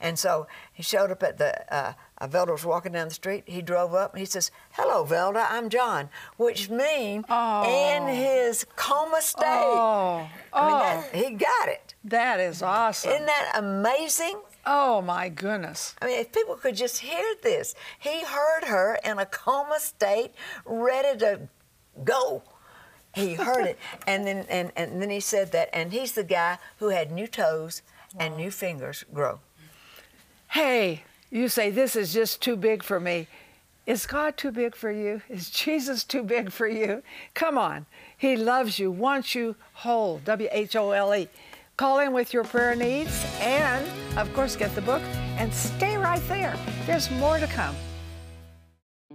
And 0.00 0.18
so 0.18 0.48
he 0.72 0.82
showed 0.82 1.12
up 1.12 1.22
at 1.22 1.38
the, 1.38 1.72
uh, 1.72 1.92
uh, 2.18 2.26
Velda 2.26 2.50
was 2.50 2.64
walking 2.64 2.90
down 2.90 3.06
the 3.06 3.14
street. 3.14 3.44
He 3.46 3.62
drove 3.62 3.94
up 3.94 4.14
and 4.14 4.18
he 4.18 4.26
says, 4.26 4.50
Hello, 4.72 5.04
Velda, 5.04 5.46
I'm 5.48 5.68
John, 5.68 6.08
which 6.38 6.68
means 6.68 7.24
in 7.30 8.08
his 8.08 8.66
coma 8.74 9.22
state. 9.22 9.44
Oh, 9.46 10.28
I 10.52 10.66
mean, 10.66 10.74
oh. 10.74 10.78
that, 10.80 11.14
he 11.14 11.30
got 11.34 11.68
it. 11.68 11.94
That 12.02 12.40
is 12.40 12.62
awesome. 12.62 13.12
Isn't 13.12 13.26
that 13.26 13.52
amazing? 13.54 14.40
oh, 14.66 15.02
my 15.02 15.28
goodness. 15.28 15.94
I 16.02 16.06
mean, 16.06 16.18
if 16.20 16.32
people 16.32 16.56
could 16.56 16.76
just 16.76 16.98
hear 16.98 17.34
this, 17.42 17.74
he 17.98 18.24
heard 18.24 18.64
her 18.64 18.98
in 19.04 19.18
a 19.18 19.26
coma 19.26 19.78
state, 19.80 20.32
ready 20.64 21.18
to 21.18 21.48
go. 22.04 22.42
He 23.14 23.34
heard 23.34 23.66
it, 23.66 23.78
and 24.06 24.26
then 24.26 24.46
and, 24.48 24.72
and 24.74 25.00
then 25.02 25.10
he 25.10 25.20
said 25.20 25.52
that, 25.52 25.68
and 25.72 25.92
he's 25.92 26.12
the 26.12 26.24
guy 26.24 26.58
who 26.78 26.88
had 26.88 27.10
new 27.10 27.26
toes 27.26 27.82
and 28.18 28.36
new 28.36 28.50
fingers 28.50 29.04
grow. 29.12 29.40
Hey, 30.48 31.04
you 31.30 31.48
say 31.48 31.70
this 31.70 31.96
is 31.96 32.12
just 32.12 32.42
too 32.42 32.56
big 32.56 32.82
for 32.82 33.00
me. 33.00 33.26
Is 33.86 34.06
God 34.06 34.36
too 34.36 34.52
big 34.52 34.76
for 34.76 34.92
you? 34.92 35.22
Is 35.28 35.50
Jesus 35.64 36.04
too 36.04 36.22
big 36.22 36.52
for 36.52 36.68
you? 36.68 37.02
Come 37.34 37.58
on. 37.58 37.86
He 38.16 38.36
loves 38.36 38.78
you, 38.78 38.90
wants 38.90 39.34
you 39.34 39.56
whole. 39.72 40.20
W 40.24 40.48
H 40.52 40.76
O 40.76 40.92
L 40.92 41.14
E. 41.14 41.28
Call 41.76 42.00
in 42.00 42.12
with 42.12 42.32
your 42.32 42.44
prayer 42.44 42.76
needs 42.76 43.24
and, 43.40 43.84
of 44.18 44.32
course, 44.34 44.54
get 44.56 44.74
the 44.74 44.82
book 44.82 45.02
and 45.38 45.52
stay 45.52 45.96
right 45.96 46.22
there. 46.28 46.56
There's 46.86 47.10
more 47.12 47.38
to 47.38 47.46
come. 47.46 47.74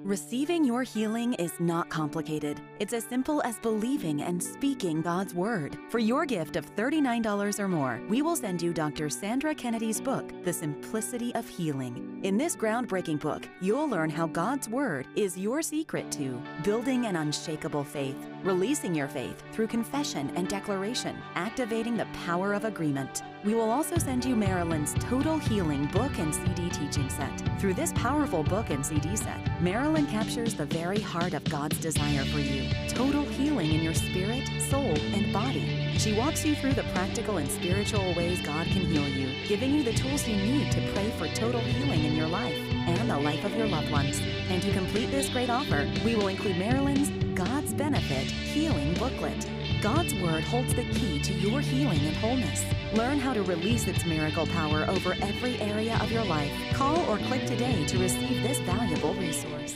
Receiving 0.04 0.64
your 0.64 0.84
healing 0.84 1.34
is 1.34 1.54
not 1.60 1.90
complicated. 1.90 2.62
It's 2.80 2.94
as 2.94 3.04
simple 3.04 3.42
as 3.44 3.60
believing 3.60 4.22
and 4.22 4.42
speaking 4.42 5.02
God's 5.02 5.34
Word. 5.34 5.78
For 5.90 6.00
your 6.00 6.26
gift 6.26 6.56
of 6.56 6.74
$39 6.76 7.60
or 7.60 7.68
more, 7.68 8.00
we 8.08 8.22
will 8.22 8.36
send 8.36 8.62
you 8.62 8.74
Dr. 8.74 9.10
Sandra 9.10 9.56
Kennedy's 9.56 10.00
book, 10.00 10.32
The 10.44 10.54
Simplicity 10.54 11.34
of 11.36 11.50
Healing. 11.50 12.22
In 12.24 12.38
this 12.38 12.56
groundbreaking 12.56 13.20
book, 13.20 13.50
you'll 13.60 13.90
learn 13.90 14.10
how 14.10 14.28
God's 14.28 14.70
Word 14.70 15.08
is 15.16 15.38
your 15.38 15.62
secret 15.62 16.12
to 16.12 16.42
building 16.64 17.06
an 17.06 17.16
unshakable 17.16 17.84
faith, 17.84 18.18
releasing 18.44 18.94
your 18.94 19.08
faith 19.08 19.44
through 19.52 19.68
confession 19.68 20.32
and 20.36 20.48
declaration, 20.48 21.18
activating 21.36 21.98
the 21.98 22.08
power 22.26 22.54
of 22.54 22.66
agreement. 22.66 23.24
We 23.44 23.54
will 23.54 23.70
also 23.70 23.98
send 23.98 24.26
you 24.26 24.36
Marilyn's 24.36 24.96
Total 24.96 25.38
Healing 25.38 25.86
book 25.88 26.18
and 26.18 26.34
CD 26.34 26.70
teaching 26.70 27.08
set. 27.10 27.32
Through 27.60 27.76
this 27.76 27.94
powerful 27.94 28.44
book 28.44 28.72
and 28.72 28.86
CD 28.86 29.16
set, 29.16 29.40
Marilyn 29.62 30.08
captures 30.08 30.56
the 30.56 30.66
very 30.66 31.00
heart 31.00 31.34
of 31.34 31.44
God's 31.46 31.80
desire 31.80 32.26
for 32.26 32.40
you 32.40 32.70
total 32.90 33.22
healing 33.24 33.74
in 33.74 33.84
your 33.84 33.94
spirit, 33.94 34.48
soul, 34.70 34.98
and 35.14 35.32
body. 35.32 35.94
She 36.00 36.18
walks 36.18 36.44
you 36.44 36.56
through 36.56 36.74
the 36.74 36.84
practical 36.94 37.38
and 37.38 37.50
spiritual 37.50 38.16
ways 38.16 38.42
God 38.42 38.66
can 38.68 38.82
heal 38.82 39.08
you, 39.08 39.48
giving 39.48 39.72
you 39.72 39.84
the 39.84 39.94
tools 39.94 40.28
you 40.28 40.36
need 40.36 40.72
to 40.72 40.92
pray 40.94 41.12
for 41.12 41.28
total 41.36 41.62
healing 41.62 42.06
in 42.06 42.16
your 42.16 42.28
life 42.28 42.58
and 42.72 43.10
the 43.10 43.20
life 43.20 43.44
of 43.46 43.56
your 43.56 43.68
loved 43.68 43.92
ones. 43.92 44.20
And 44.50 44.62
to 44.64 44.72
complete 44.74 45.12
this 45.12 45.30
great 45.30 45.52
offer, 45.52 45.88
we 46.04 46.16
will 46.16 46.28
include 46.28 46.58
Marilyn's 46.58 47.10
God's 47.36 47.74
Benefit 47.74 48.26
Healing 48.26 48.96
Booklet. 48.96 49.48
God's 49.82 50.16
Word 50.16 50.44
holds 50.44 50.74
the 50.74 50.84
key 50.86 51.20
to 51.20 51.34
your 51.34 51.62
healing 51.62 52.00
and 52.00 52.16
wholeness. 52.18 52.64
Learn 52.94 53.20
how 53.20 53.34
to 53.34 53.44
release 53.44 53.88
its 53.88 54.06
miracle 54.06 54.48
power 54.48 54.86
over 54.90 55.16
every 55.22 55.60
area 55.62 55.98
of 56.02 56.12
your 56.12 56.24
life. 56.24 56.52
Call 56.74 56.98
or 57.10 57.20
click 57.20 57.46
today 57.46 57.86
to 57.86 58.00
receive 58.00 58.42
this 58.42 58.60
valuable 58.60 59.14
resource. 59.16 59.76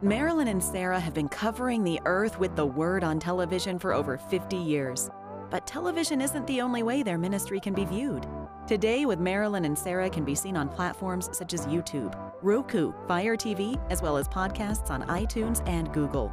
Marilyn 0.00 0.48
and 0.48 0.62
Sarah 0.62 1.00
have 1.00 1.12
been 1.12 1.28
covering 1.28 1.84
the 1.84 2.00
earth 2.06 2.38
with 2.38 2.56
the 2.56 2.66
Word 2.66 3.04
on 3.04 3.18
television 3.18 3.78
for 3.78 3.92
over 3.92 4.16
50 4.16 4.56
years. 4.56 5.10
But 5.50 5.66
television 5.66 6.22
isn't 6.22 6.46
the 6.46 6.62
only 6.62 6.82
way 6.82 7.02
their 7.02 7.18
ministry 7.18 7.60
can 7.60 7.74
be 7.74 7.84
viewed. 7.84 8.26
Today, 8.66 9.04
with 9.04 9.20
Marilyn 9.20 9.64
and 9.64 9.78
Sarah 9.78 10.10
can 10.10 10.24
be 10.24 10.34
seen 10.34 10.56
on 10.56 10.68
platforms 10.68 11.28
such 11.36 11.54
as 11.54 11.66
YouTube, 11.66 12.18
Roku, 12.42 12.92
Fire 13.06 13.36
TV, 13.36 13.80
as 13.90 14.02
well 14.02 14.16
as 14.16 14.26
podcasts 14.26 14.90
on 14.90 15.02
iTunes 15.04 15.66
and 15.68 15.92
Google. 15.92 16.32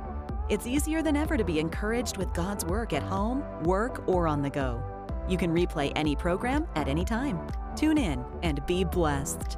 It's 0.49 0.67
easier 0.67 1.01
than 1.01 1.15
ever 1.15 1.37
to 1.37 1.43
be 1.43 1.59
encouraged 1.59 2.17
with 2.17 2.33
God's 2.33 2.65
work 2.65 2.91
at 2.91 3.01
home, 3.01 3.43
work, 3.63 4.03
or 4.07 4.27
on 4.27 4.41
the 4.41 4.49
go. 4.49 4.83
You 5.27 5.37
can 5.37 5.53
replay 5.53 5.93
any 5.95 6.17
program 6.17 6.67
at 6.75 6.89
any 6.89 7.05
time. 7.05 7.39
Tune 7.77 7.97
in 7.97 8.25
and 8.43 8.65
be 8.65 8.83
blessed. 8.83 9.57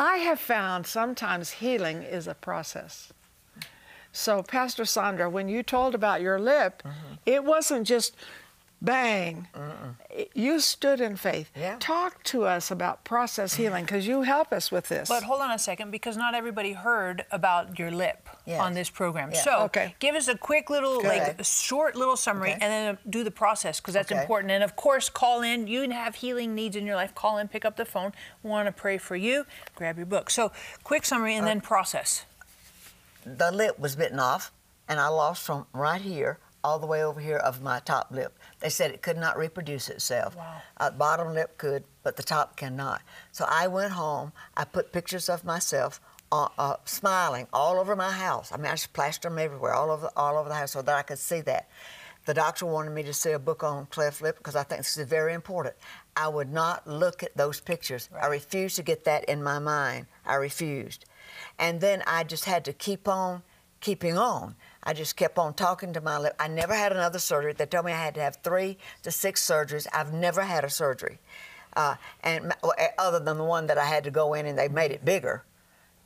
I 0.00 0.16
have 0.16 0.40
found 0.40 0.86
sometimes 0.86 1.50
healing 1.50 2.02
is 2.02 2.26
a 2.26 2.34
process. 2.34 3.12
So, 4.12 4.42
Pastor 4.42 4.84
Sandra, 4.86 5.28
when 5.30 5.48
you 5.48 5.62
told 5.62 5.94
about 5.94 6.20
your 6.22 6.38
lip, 6.40 6.82
Mm-hmm. 6.82 7.14
it 7.26 7.44
wasn't 7.44 7.86
just 7.86 8.16
bang. 8.82 9.46
It- 10.10 10.30
You 10.34 10.60
stood 10.60 11.00
in 11.00 11.16
faith. 11.16 11.50
Yeah. 11.54 11.76
Talk 11.80 12.22
to 12.24 12.44
us 12.44 12.70
about 12.70 13.04
process 13.04 13.54
healing 13.54 13.84
because 13.84 14.06
you 14.06 14.22
help 14.22 14.52
us 14.52 14.70
with 14.72 14.88
this. 14.88 15.08
But 15.08 15.22
hold 15.22 15.40
on 15.42 15.50
a 15.50 15.58
second, 15.58 15.90
because 15.90 16.16
not 16.16 16.34
everybody 16.34 16.72
heard 16.72 17.24
about 17.30 17.78
your 17.78 17.90
lip 17.90 18.28
Yes. 18.46 18.60
on 18.60 18.74
this 18.74 18.88
program. 18.90 19.30
Yeah. 19.32 19.42
So 19.42 19.58
Okay. 19.64 19.94
give 19.98 20.14
us 20.14 20.28
a 20.28 20.36
quick 20.36 20.70
little, 20.70 21.02
like, 21.02 21.44
short 21.44 21.94
little 21.96 22.16
summary, 22.16 22.52
Okay. 22.54 22.60
and 22.64 22.72
then 22.72 22.98
do 23.08 23.22
the 23.24 23.30
process 23.30 23.80
because 23.80 23.94
that's 23.94 24.10
Okay. 24.10 24.20
important. 24.20 24.50
And 24.50 24.64
of 24.64 24.76
course, 24.76 25.08
call 25.08 25.42
in. 25.42 25.66
You 25.66 25.88
have 25.90 26.16
healing 26.16 26.54
needs 26.54 26.76
in 26.76 26.86
your 26.86 26.96
life. 26.96 27.14
Call 27.14 27.38
in, 27.38 27.48
pick 27.48 27.64
up 27.64 27.76
the 27.76 27.84
phone. 27.84 28.12
We 28.42 28.50
want 28.50 28.66
to 28.66 28.72
pray 28.72 28.98
for 28.98 29.16
you. 29.16 29.46
Grab 29.74 29.96
your 29.96 30.06
book. 30.06 30.30
So 30.30 30.52
quick 30.84 31.04
summary, 31.04 31.34
and 31.36 31.44
uh, 31.44 31.48
then 31.48 31.60
process. 31.60 32.24
the 33.24 33.50
lip 33.52 33.78
was 33.78 33.96
bitten 33.96 34.18
off, 34.18 34.50
and 34.88 34.98
I 34.98 35.08
lost 35.08 35.42
from 35.42 35.66
right 35.72 36.00
here 36.00 36.38
all 36.64 36.78
the 36.78 36.86
way 36.86 37.02
over 37.04 37.20
here 37.20 37.36
of 37.38 37.60
my 37.62 37.80
top 37.80 38.10
lip. 38.10 38.38
They 38.60 38.68
said 38.68 38.90
it 38.90 39.02
could 39.02 39.16
not 39.16 39.38
reproduce 39.38 39.88
itself. 39.88 40.36
Wow. 40.36 40.62
Uh, 40.76 40.90
bottom 40.90 41.34
lip 41.34 41.56
could, 41.58 41.84
but 42.02 42.16
the 42.16 42.22
top 42.22 42.56
cannot. 42.56 43.02
So 43.32 43.46
I 43.48 43.66
went 43.68 43.92
home. 43.92 44.32
I 44.56 44.64
put 44.64 44.92
pictures 44.92 45.28
of 45.28 45.44
myself 45.44 46.00
uh, 46.32 46.48
uh, 46.58 46.76
smiling 46.84 47.46
all 47.52 47.78
over 47.78 47.96
my 47.96 48.10
house. 48.10 48.52
I 48.52 48.56
mean, 48.56 48.66
I 48.66 48.72
just 48.72 48.92
plastered 48.92 49.32
them 49.32 49.38
everywhere, 49.38 49.72
all 49.72 49.90
over, 49.90 50.10
all 50.16 50.36
over 50.36 50.48
the 50.48 50.54
house, 50.54 50.72
so 50.72 50.82
that 50.82 50.94
I 50.94 51.02
could 51.02 51.18
see 51.18 51.40
that. 51.42 51.68
The 52.26 52.34
doctor 52.34 52.66
wanted 52.66 52.90
me 52.90 53.02
to 53.04 53.14
see 53.14 53.32
a 53.32 53.38
book 53.38 53.64
on 53.64 53.86
cleft 53.86 54.20
lip 54.20 54.36
because 54.36 54.54
I 54.54 54.62
think 54.62 54.80
this 54.80 54.96
is 54.98 55.08
very 55.08 55.32
important. 55.32 55.74
I 56.14 56.28
would 56.28 56.52
not 56.52 56.86
look 56.86 57.22
at 57.22 57.36
those 57.36 57.60
pictures. 57.60 58.10
I 58.20 58.26
refused 58.26 58.76
to 58.76 58.82
get 58.82 59.04
that 59.04 59.24
in 59.24 59.42
my 59.42 59.58
mind. 59.58 60.06
I 60.26 60.34
refused. 60.34 61.06
And 61.58 61.80
then 61.80 62.02
I 62.06 62.24
just 62.24 62.44
had 62.44 62.64
to 62.66 62.74
keep 62.74 63.08
on 63.08 63.42
keeping 63.80 64.18
on. 64.18 64.54
I 64.82 64.94
just 64.94 65.16
kept 65.16 65.38
on 65.38 65.54
talking 65.54 65.92
to 65.92 66.00
my 66.00 66.18
lip. 66.18 66.34
I 66.38 66.48
never 66.48 66.74
had 66.74 66.92
another 66.92 67.18
surgery. 67.18 67.52
They 67.52 67.66
told 67.66 67.84
me 67.84 67.92
I 67.92 68.02
had 68.02 68.14
to 68.14 68.22
have 68.22 68.36
three 68.36 68.78
to 69.02 69.10
six 69.10 69.46
surgeries. 69.46 69.86
I've 69.92 70.12
never 70.12 70.42
had 70.42 70.64
a 70.64 70.70
surgery, 70.70 71.18
uh, 71.76 71.96
and 72.22 72.54
eh, 72.78 72.88
other 72.98 73.20
than 73.20 73.38
the 73.38 73.44
one 73.44 73.66
that 73.66 73.78
I 73.78 73.84
had 73.84 74.04
to 74.04 74.10
go 74.10 74.34
in 74.34 74.46
and 74.46 74.58
they 74.58 74.68
made 74.68 74.90
it 74.90 75.04
bigger. 75.04 75.44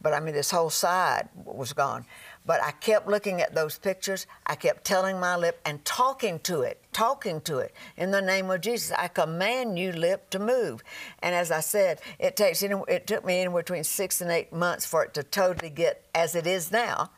But 0.05 0.13
I 0.13 0.21
mean, 0.21 0.35
this 0.35 0.51
whole 0.51 0.69
side 0.69 1.31
was 1.47 1.73
gone. 1.73 2.05
But 2.45 2.63
I 2.63 2.73
kept 2.73 3.09
looking 3.09 3.41
at 3.41 3.55
those 3.55 3.79
pictures. 3.79 4.27
I 4.47 4.55
kept 4.55 4.85
telling 4.85 5.19
my 5.19 5.35
lip 5.35 5.59
and 5.65 5.83
talking 5.87 6.41
to 6.41 6.61
it, 6.61 6.83
talking 6.93 7.41
to 7.43 7.59
it. 7.59 7.73
In 7.97 8.11
the 8.11 8.21
name 8.21 8.51
of 8.51 8.61
Jesus, 8.61 8.93
I 8.99 9.09
command 9.09 9.79
you, 9.79 9.93
lip, 9.93 10.29
to 10.31 10.39
move. 10.39 10.85
And 11.23 11.35
as 11.35 11.51
I 11.51 11.61
said, 11.61 12.01
it 12.19 12.37
takes 12.37 12.63
it 12.63 13.07
took 13.07 13.25
me 13.25 13.41
anywhere 13.41 13.63
between 13.63 13.83
six 13.83 14.21
and 14.21 14.31
eight 14.31 14.53
months 14.53 14.85
for 14.85 15.05
it 15.05 15.15
to 15.15 15.23
totally 15.23 15.71
get 15.71 16.05
as 16.15 16.35
it 16.35 16.47
is 16.47 16.71
now. 16.71 17.11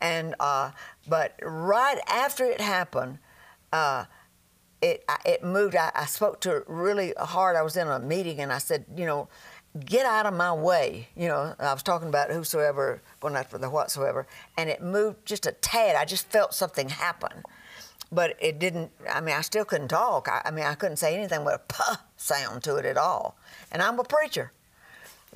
And 0.00 0.34
uh, 0.38 0.70
but 1.08 1.34
right 1.42 1.98
after 2.08 2.44
it 2.44 2.60
happened, 2.60 3.18
uh, 3.72 4.04
it 4.80 5.04
it 5.24 5.42
moved. 5.42 5.76
I, 5.76 5.90
I 5.94 6.06
spoke 6.06 6.40
to 6.42 6.62
really 6.66 7.14
hard. 7.18 7.56
I 7.56 7.62
was 7.62 7.76
in 7.76 7.88
a 7.88 7.98
meeting 7.98 8.40
and 8.40 8.52
I 8.52 8.58
said, 8.58 8.84
you 8.96 9.06
know, 9.06 9.28
get 9.84 10.06
out 10.06 10.26
of 10.26 10.34
my 10.34 10.52
way. 10.52 11.08
You 11.16 11.28
know, 11.28 11.54
I 11.58 11.72
was 11.72 11.82
talking 11.82 12.08
about 12.08 12.30
whosoever 12.30 13.02
going 13.20 13.36
after 13.36 13.58
the 13.58 13.70
whatsoever, 13.70 14.26
and 14.56 14.70
it 14.70 14.82
moved 14.82 15.26
just 15.26 15.46
a 15.46 15.52
tad. 15.52 15.96
I 15.96 16.04
just 16.04 16.28
felt 16.28 16.54
something 16.54 16.88
happen, 16.90 17.42
but 18.12 18.36
it 18.40 18.58
didn't. 18.58 18.92
I 19.10 19.20
mean, 19.20 19.34
I 19.34 19.40
still 19.40 19.64
couldn't 19.64 19.88
talk. 19.88 20.28
I, 20.28 20.42
I 20.44 20.50
mean, 20.52 20.64
I 20.64 20.74
couldn't 20.74 20.98
say 20.98 21.16
anything 21.16 21.44
with 21.44 21.54
a 21.54 21.62
puh 21.68 21.98
sound 22.16 22.62
to 22.64 22.76
it 22.76 22.84
at 22.84 22.96
all. 22.96 23.36
And 23.72 23.82
I'm 23.82 23.98
a 23.98 24.04
preacher, 24.04 24.52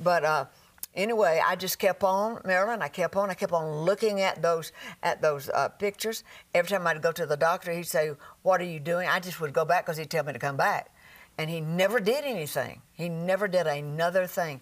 but. 0.01 0.23
Uh, 0.23 0.45
Anyway, 0.95 1.41
I 1.43 1.55
just 1.55 1.79
kept 1.79 2.03
on, 2.03 2.39
Marilyn. 2.45 2.81
I 2.81 2.87
kept 2.87 3.15
on. 3.15 3.29
I 3.29 3.33
kept 3.33 3.51
on 3.51 3.83
looking 3.83 4.21
at 4.21 4.41
those 4.41 4.71
at 5.01 5.21
those 5.21 5.49
uh, 5.49 5.69
pictures. 5.69 6.23
Every 6.53 6.69
time 6.69 6.85
I'd 6.85 7.01
go 7.01 7.11
to 7.11 7.25
the 7.25 7.37
doctor, 7.37 7.71
he'd 7.71 7.87
say, 7.87 8.11
"What 8.43 8.61
are 8.61 8.65
you 8.65 8.79
doing?" 8.79 9.07
I 9.07 9.19
just 9.19 9.41
would 9.41 9.53
go 9.53 9.65
back 9.65 9.85
because 9.85 9.97
he'd 9.97 10.11
tell 10.11 10.23
me 10.23 10.33
to 10.33 10.39
come 10.39 10.57
back, 10.57 10.93
and 11.37 11.49
he 11.49 11.61
never 11.61 11.99
did 11.99 12.25
anything. 12.25 12.81
He 12.93 13.09
never 13.09 13.47
did 13.47 13.65
another 13.65 14.27
thing. 14.27 14.61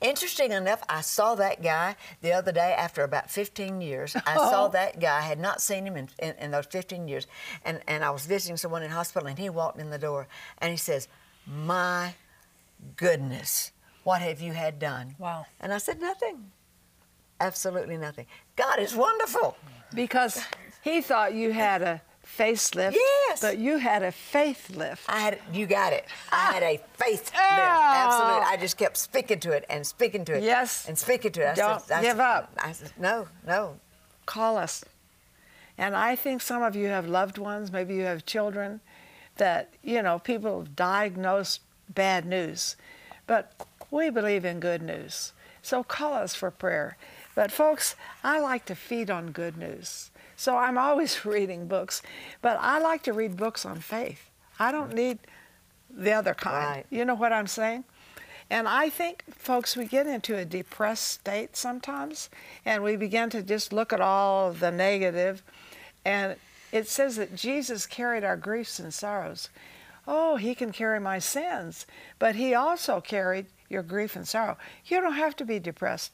Interesting 0.00 0.52
enough, 0.52 0.80
I 0.88 1.00
saw 1.00 1.34
that 1.34 1.60
guy 1.60 1.96
the 2.22 2.32
other 2.32 2.52
day 2.52 2.72
after 2.72 3.02
about 3.02 3.30
15 3.30 3.80
years. 3.80 4.14
I 4.26 4.36
saw 4.36 4.68
that 4.68 5.00
guy. 5.00 5.18
I 5.18 5.22
had 5.22 5.40
not 5.40 5.60
seen 5.60 5.84
him 5.84 5.96
in, 5.96 6.08
in, 6.20 6.34
in 6.38 6.50
those 6.52 6.66
15 6.66 7.08
years, 7.08 7.26
and 7.64 7.80
and 7.86 8.02
I 8.02 8.10
was 8.10 8.24
visiting 8.24 8.56
someone 8.56 8.82
in 8.82 8.90
hospital, 8.90 9.28
and 9.28 9.38
he 9.38 9.50
walked 9.50 9.80
in 9.80 9.90
the 9.90 9.98
door, 9.98 10.28
and 10.58 10.70
he 10.70 10.78
says, 10.78 11.08
"My 11.46 12.14
goodness." 12.96 13.72
What 14.08 14.22
have 14.22 14.40
you 14.40 14.54
had 14.54 14.78
done? 14.78 15.16
Wow. 15.18 15.44
And 15.60 15.70
I 15.70 15.76
said, 15.76 16.00
Nothing. 16.00 16.50
Absolutely 17.40 17.98
nothing. 17.98 18.24
God 18.56 18.78
is 18.78 18.94
wonderful. 18.94 19.54
because 19.94 20.42
he 20.80 21.02
thought 21.02 21.34
you 21.34 21.52
had 21.52 21.82
a 21.82 22.00
facelift, 22.24 22.94
Yes. 22.94 23.42
but 23.42 23.58
you 23.58 23.76
had 23.76 24.02
a 24.02 24.10
faith 24.10 24.70
lift. 24.70 25.02
I 25.10 25.18
had 25.20 25.38
you 25.52 25.66
got 25.66 25.92
it. 25.92 26.06
I 26.32 26.52
had 26.54 26.62
a 26.62 26.78
faith 26.94 27.24
lift. 27.34 27.34
Absolutely. 27.36 28.44
I 28.46 28.56
just 28.58 28.78
kept 28.78 28.96
speaking 28.96 29.40
to 29.40 29.52
it 29.52 29.66
and 29.68 29.86
speaking 29.86 30.24
to 30.24 30.38
it. 30.38 30.42
Yes. 30.42 30.88
And 30.88 30.96
speaking 30.96 31.32
to 31.32 31.42
it. 31.42 31.50
I 31.50 31.54
Don't 31.54 31.82
said, 31.82 32.00
give 32.00 32.18
up. 32.18 32.50
I 32.64 32.72
said, 32.72 32.92
No, 32.98 33.28
no. 33.46 33.78
call 34.24 34.56
us. 34.56 34.86
And 35.76 35.94
I 35.94 36.16
think 36.16 36.40
some 36.40 36.62
of 36.62 36.74
you 36.74 36.86
have 36.88 37.06
loved 37.06 37.36
ones, 37.36 37.70
maybe 37.70 37.94
you 37.94 38.04
have 38.04 38.24
children 38.24 38.80
that, 39.36 39.74
you 39.82 40.00
know, 40.00 40.18
people 40.18 40.60
have 40.60 40.74
diagnosed 40.74 41.60
bad 41.90 42.24
news. 42.24 42.74
But 43.26 43.52
we 43.90 44.10
believe 44.10 44.44
in 44.44 44.60
good 44.60 44.82
news. 44.82 45.32
So 45.62 45.82
call 45.82 46.14
us 46.14 46.34
for 46.34 46.50
prayer. 46.50 46.96
But 47.34 47.52
folks, 47.52 47.94
I 48.24 48.40
like 48.40 48.64
to 48.66 48.74
feed 48.74 49.10
on 49.10 49.32
good 49.32 49.56
news. 49.56 50.10
So 50.36 50.56
I'm 50.56 50.78
always 50.78 51.24
reading 51.24 51.66
books, 51.66 52.02
but 52.42 52.58
I 52.60 52.78
like 52.78 53.02
to 53.04 53.12
read 53.12 53.36
books 53.36 53.64
on 53.64 53.80
faith. 53.80 54.30
I 54.58 54.72
don't 54.72 54.94
need 54.94 55.18
the 55.90 56.12
other 56.12 56.34
kind. 56.34 56.76
Right. 56.76 56.86
You 56.90 57.04
know 57.04 57.14
what 57.14 57.32
I'm 57.32 57.46
saying? 57.46 57.84
And 58.50 58.66
I 58.66 58.88
think, 58.88 59.24
folks, 59.34 59.76
we 59.76 59.84
get 59.84 60.06
into 60.06 60.36
a 60.36 60.44
depressed 60.44 61.06
state 61.06 61.56
sometimes, 61.56 62.30
and 62.64 62.82
we 62.82 62.96
begin 62.96 63.28
to 63.30 63.42
just 63.42 63.72
look 63.72 63.92
at 63.92 64.00
all 64.00 64.52
the 64.52 64.70
negative. 64.70 65.42
And 66.04 66.36
it 66.72 66.88
says 66.88 67.16
that 67.16 67.34
Jesus 67.34 67.86
carried 67.86 68.24
our 68.24 68.36
griefs 68.36 68.78
and 68.78 68.92
sorrows. 68.92 69.50
Oh, 70.06 70.36
he 70.36 70.54
can 70.54 70.72
carry 70.72 70.98
my 70.98 71.18
sins, 71.18 71.84
but 72.18 72.36
he 72.36 72.54
also 72.54 73.00
carried 73.00 73.46
your 73.68 73.82
grief 73.82 74.16
and 74.16 74.26
sorrow. 74.26 74.56
You 74.86 75.00
don't 75.00 75.14
have 75.14 75.36
to 75.36 75.44
be 75.44 75.58
depressed. 75.58 76.12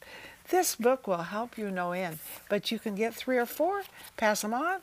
This 0.51 0.77
book 0.77 1.07
will 1.07 1.23
help 1.23 1.57
you 1.57 1.71
no 1.71 1.93
end, 1.93 2.19
but 2.49 2.71
you 2.71 2.79
can 2.79 2.95
get 2.95 3.15
three 3.15 3.39
or 3.39 3.47
four, 3.47 3.83
pass 4.17 4.43
them 4.43 4.53
on. 4.53 4.81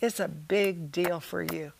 It's 0.00 0.20
a 0.20 0.28
big 0.28 0.92
deal 0.92 1.20
for 1.20 1.42
you. 1.42 1.72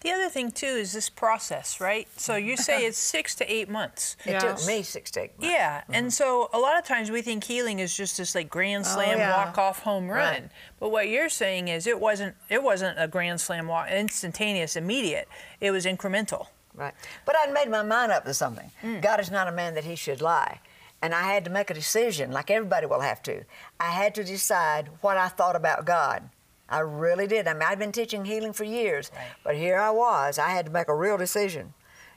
The 0.00 0.10
other 0.12 0.28
thing 0.28 0.50
too 0.50 0.66
is 0.66 0.92
this 0.92 1.08
process, 1.08 1.80
right? 1.80 2.08
So 2.16 2.36
you 2.36 2.56
say 2.56 2.84
it's 2.86 2.98
six 2.98 3.34
to 3.36 3.52
eight 3.52 3.68
months. 3.68 4.16
It 4.24 4.32
Yeah. 4.32 4.38
took 4.38 4.66
me 4.66 4.82
six 4.82 5.10
to 5.12 5.22
eight 5.22 5.38
months. 5.38 5.52
Yeah, 5.52 5.82
and 5.88 6.06
mm-hmm. 6.06 6.10
so 6.10 6.48
a 6.52 6.58
lot 6.58 6.78
of 6.78 6.84
times 6.84 7.10
we 7.10 7.20
think 7.22 7.44
healing 7.44 7.78
is 7.78 7.96
just 7.96 8.16
this 8.16 8.34
like 8.34 8.48
grand 8.48 8.84
oh, 8.86 8.94
slam 8.94 9.18
yeah. 9.18 9.36
walk 9.36 9.58
off 9.58 9.80
home 9.80 10.08
run. 10.08 10.42
Right. 10.42 10.50
But 10.80 10.90
what 10.90 11.08
you're 11.08 11.28
saying 11.28 11.68
is 11.68 11.86
it 11.86 12.00
wasn't 12.00 12.36
it 12.48 12.62
wasn't 12.62 12.98
a 12.98 13.08
grand 13.08 13.40
slam 13.40 13.66
walk 13.66 13.90
instantaneous 13.90 14.76
immediate. 14.76 15.28
It 15.60 15.70
was 15.72 15.84
incremental. 15.84 16.46
Right. 16.78 16.94
But 17.26 17.36
I'd 17.36 17.52
made 17.52 17.68
my 17.68 17.82
mind 17.82 18.12
up 18.12 18.24
to 18.24 18.32
something. 18.32 18.70
Mm. 18.82 19.02
God 19.02 19.18
is 19.20 19.30
not 19.30 19.48
a 19.48 19.52
man 19.52 19.74
that 19.74 19.84
he 19.84 19.96
should 19.96 20.22
lie. 20.22 20.60
And 21.02 21.14
I 21.14 21.22
had 21.22 21.44
to 21.44 21.50
make 21.50 21.70
a 21.70 21.74
decision, 21.74 22.32
like 22.32 22.50
everybody 22.50 22.86
will 22.86 23.00
have 23.00 23.22
to. 23.24 23.44
I 23.78 23.90
had 23.90 24.14
to 24.16 24.24
decide 24.24 24.88
what 25.00 25.16
I 25.16 25.28
thought 25.28 25.56
about 25.56 25.84
God. 25.84 26.30
I 26.68 26.80
really 26.80 27.26
did. 27.26 27.46
I 27.48 27.52
mean, 27.54 27.62
I'd 27.62 27.78
been 27.78 27.92
teaching 27.92 28.24
healing 28.24 28.52
for 28.52 28.64
years, 28.64 29.10
Right. 29.14 29.26
but 29.44 29.56
here 29.56 29.78
I 29.78 29.90
was. 29.90 30.38
I 30.38 30.50
had 30.50 30.66
to 30.66 30.72
make 30.72 30.88
a 30.88 30.94
real 30.94 31.16
decision. 31.16 31.74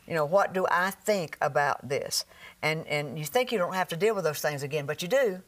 You 0.07 0.15
know, 0.15 0.25
what 0.25 0.51
do 0.53 0.65
I 0.69 0.91
think 0.91 1.37
about 1.41 1.87
this? 1.87 2.25
And 2.61 2.85
and 2.87 3.17
you 3.17 3.25
think 3.25 3.51
you 3.51 3.57
don't 3.57 3.75
have 3.75 3.87
to 3.89 3.95
deal 3.95 4.13
with 4.15 4.23
those 4.25 4.41
things 4.41 4.61
again, 4.63 4.85
but 4.85 5.01
you 5.01 5.07
do. 5.07 5.41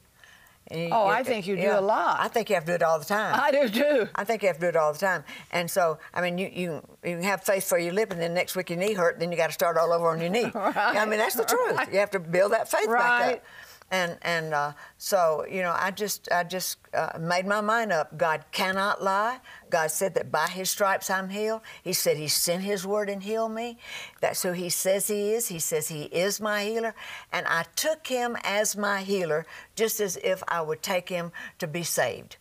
You- 0.71 0.89
Oh, 0.91 1.06
I 1.06 1.23
think 1.23 1.45
you 1.45 1.56
do 1.56 1.71
a 1.71 1.82
lot. 1.82 2.17
I 2.19 2.28
think 2.30 2.49
you 2.49 2.56
have 2.56 2.63
to 2.65 2.71
do 2.71 2.76
it 2.76 2.84
all 2.84 2.97
the 2.97 3.06
time. 3.06 3.39
I 3.39 3.52
do 3.52 3.67
too. 3.69 4.10
I 4.15 4.23
think 4.23 4.41
you 4.41 4.47
have 4.47 4.58
to 4.58 4.62
do 4.62 4.67
it 4.69 4.76
all 4.76 4.93
the 4.93 4.99
time. 4.99 5.23
And 5.52 5.69
so, 5.69 5.99
I 6.13 6.21
mean, 6.21 6.38
you 6.38 6.49
you, 6.54 6.71
you 7.04 7.15
can 7.17 7.23
have 7.23 7.43
faith 7.43 7.67
for 7.67 7.78
your 7.78 7.93
lip, 7.93 8.12
and 8.12 8.21
then 8.21 8.34
next 8.34 8.56
week 8.56 8.69
your 8.69 8.80
knee 8.80 8.93
hurt, 8.93 9.19
then 9.19 9.32
you 9.32 9.38
got 9.38 9.47
to 9.47 9.54
start 9.54 9.78
all 9.78 9.91
over 9.91 10.08
on 10.10 10.19
your 10.21 10.30
knee. 10.30 10.49
I 10.56 11.06
mean, 11.06 11.19
that's 11.19 11.36
the 11.36 11.43
truth. 11.45 11.80
You 11.91 11.99
have 11.99 12.12
to 12.12 12.19
build 12.19 12.54
that 12.54 12.69
faith 12.71 12.88
back 12.88 12.89
Right. 12.89 13.34
up. 13.36 13.43
And 13.91 14.17
and 14.24 14.54
uh, 14.54 14.74
so 14.98 15.46
you 15.50 15.62
know, 15.62 15.76
I 15.78 15.91
just 15.91 16.32
I 16.32 16.43
just 16.43 16.78
uh, 16.93 17.17
made 17.19 17.46
my 17.46 17.62
mind 17.62 17.91
up. 17.91 18.17
God 18.17 18.46
cannot 18.52 19.04
lie. 19.04 19.39
God 19.69 19.91
said 19.91 20.15
that 20.15 20.32
by 20.32 20.48
His 20.48 20.69
stripes 20.69 21.10
I'm 21.10 21.30
healed. 21.30 21.62
He 21.84 21.93
said 21.93 22.17
He 22.17 22.28
sent 22.28 22.63
His 22.63 22.88
word 22.88 23.10
and 23.10 23.22
healed 23.22 23.52
me. 23.52 23.78
That's 24.19 24.41
who 24.41 24.52
He 24.54 24.69
says 24.69 25.08
He 25.08 25.34
is. 25.34 25.48
He 25.48 25.60
says 25.60 25.89
He 25.89 26.04
is 26.04 26.41
my 26.41 26.63
healer, 26.63 26.96
and 27.32 27.46
I 27.48 27.65
took 27.76 28.08
Him 28.08 28.36
as 28.43 28.76
my 28.76 29.02
healer, 29.02 29.46
just 29.76 30.00
as 30.00 30.17
if 30.17 30.41
I 30.48 30.62
would 30.62 30.82
take 30.82 31.10
Him 31.10 31.32
to 31.60 31.67
be 31.67 31.84
saved. 31.84 32.38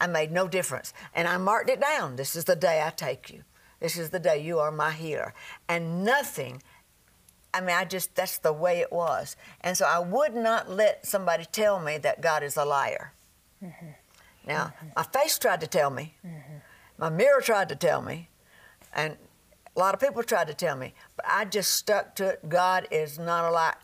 I 0.00 0.06
made 0.06 0.32
no 0.32 0.48
difference, 0.48 0.92
and 1.14 1.26
I 1.26 1.38
marked 1.38 1.70
it 1.70 1.80
down. 1.80 2.16
This 2.16 2.36
is 2.36 2.44
the 2.44 2.56
day 2.56 2.82
I 2.84 2.90
take 2.90 3.30
you. 3.30 3.44
This 3.80 3.98
is 3.98 4.10
the 4.10 4.18
day 4.18 4.42
you 4.42 4.58
are 4.58 4.70
my 4.70 4.92
healer, 4.92 5.34
and 5.68 6.04
nothing 6.04 6.62
I 7.56 7.60
mean, 7.62 7.74
I 7.74 7.86
just, 7.86 8.14
that's 8.14 8.36
the 8.36 8.52
way 8.52 8.80
it 8.80 8.92
was. 8.92 9.34
And 9.62 9.78
so 9.78 9.86
I 9.86 9.98
would 9.98 10.34
not 10.34 10.70
let 10.70 11.06
somebody 11.06 11.46
tell 11.50 11.80
me 11.80 11.96
that 11.98 12.20
God 12.20 12.42
is 12.42 12.58
a 12.58 12.66
liar. 12.66 13.14
Mm-hmm. 13.64 13.86
Now, 14.46 14.64
mm-hmm. 14.64 14.88
my 14.94 15.02
face 15.04 15.38
tried 15.38 15.62
to 15.62 15.66
tell 15.66 15.88
me, 15.88 16.14
mm-hmm. 16.24 16.58
my 16.98 17.08
mirror 17.08 17.40
tried 17.40 17.70
to 17.70 17.74
tell 17.74 18.02
me, 18.02 18.28
and 18.94 19.16
a 19.74 19.78
lot 19.78 19.94
of 19.94 20.00
people 20.00 20.22
tried 20.22 20.48
to 20.48 20.54
tell 20.54 20.76
me, 20.76 20.92
but 21.16 21.24
I 21.26 21.46
just 21.46 21.74
stuck 21.74 22.14
to 22.16 22.28
it. 22.28 22.46
God 22.46 22.88
is 22.90 23.18
not 23.18 23.46
a 23.46 23.50
liar. 23.50 23.74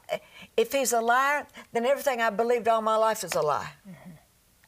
If 0.54 0.72
He's 0.72 0.92
a 0.92 1.00
liar, 1.00 1.46
then 1.72 1.87
everything 1.87 2.20
I 2.20 2.28
believed 2.28 2.68
all 2.68 2.82
my 2.82 2.96
life 2.96 3.24
is 3.24 3.32
a 3.35 3.42
lie. 3.42 3.72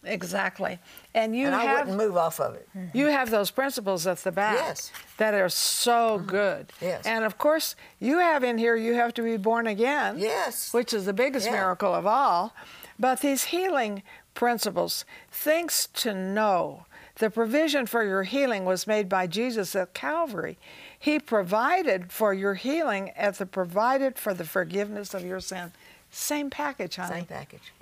Exactly. 0.06 0.78
And 1.14 1.36
you 1.36 1.46
and 1.46 1.54
I 1.54 1.74
wouldn't 1.74 1.96
move 1.96 2.16
off 2.16 2.40
of 2.40 2.54
it. 2.54 2.68
You 2.92 3.06
have 3.06 3.30
those 3.30 3.50
principles 3.50 4.06
at 4.06 4.18
the 4.18 4.32
back 4.32 4.56
yes. 4.56 4.90
that 5.16 5.34
are 5.34 5.48
so 5.48 6.18
mm-hmm. 6.18 6.26
good. 6.26 6.72
Yes. 6.80 7.06
And 7.06 7.24
of 7.24 7.38
course, 7.38 7.76
you 8.00 8.18
have 8.18 8.44
in 8.44 8.58
here 8.58 8.76
you 8.76 8.94
have 8.94 9.14
to 9.14 9.22
be 9.22 9.36
born 9.36 9.66
again. 9.66 10.18
Yes. 10.18 10.72
Which 10.72 10.92
is 10.92 11.04
the 11.04 11.12
biggest 11.12 11.46
yeah. 11.46 11.52
miracle 11.52 11.94
of 11.94 12.06
all. 12.06 12.54
But 12.98 13.20
these 13.20 13.44
healing 13.44 14.02
principles, 14.34 15.04
things 15.30 15.88
to 15.94 16.14
know. 16.14 16.86
The 17.16 17.30
provision 17.30 17.86
for 17.86 18.04
your 18.04 18.24
healing 18.24 18.64
was 18.64 18.86
made 18.86 19.08
by 19.08 19.28
Jesus 19.28 19.76
at 19.76 19.94
Calvary. 19.94 20.58
He 20.98 21.20
provided 21.20 22.10
for 22.10 22.34
your 22.34 22.54
healing 22.54 23.10
as 23.10 23.38
the 23.38 23.46
provided 23.46 24.18
for 24.18 24.34
the 24.34 24.44
forgiveness 24.44 25.14
of 25.14 25.24
your 25.24 25.38
sin. 25.40 25.72
Same 26.10 26.50
package, 26.50 26.96
honey. 26.96 27.20
Same 27.20 27.26
package. 27.26 27.72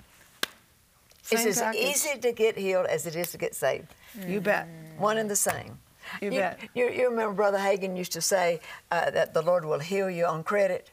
It's 1.33 1.59
as 1.59 1.75
easy 1.75 2.19
to 2.19 2.31
get 2.31 2.57
healed 2.57 2.85
as 2.85 3.05
it 3.05 3.15
is 3.15 3.31
to 3.31 3.37
get 3.37 3.55
saved. 3.55 3.93
You 4.27 4.41
bet. 4.41 4.67
One 4.97 5.17
and 5.17 5.29
the 5.29 5.35
same. 5.35 5.79
You, 6.21 6.31
you 6.31 6.39
bet. 6.39 6.59
You, 6.73 6.89
you, 6.89 7.09
remember 7.09 7.33
Brother 7.33 7.57
Hagin 7.57 7.97
used 7.97 8.11
to 8.13 8.21
say 8.21 8.59
uh, 8.91 9.09
that 9.11 9.33
the 9.33 9.41
Lord 9.41 9.65
will 9.65 9.79
heal 9.79 10.09
you 10.09 10.25
on 10.25 10.43
credit. 10.43 10.91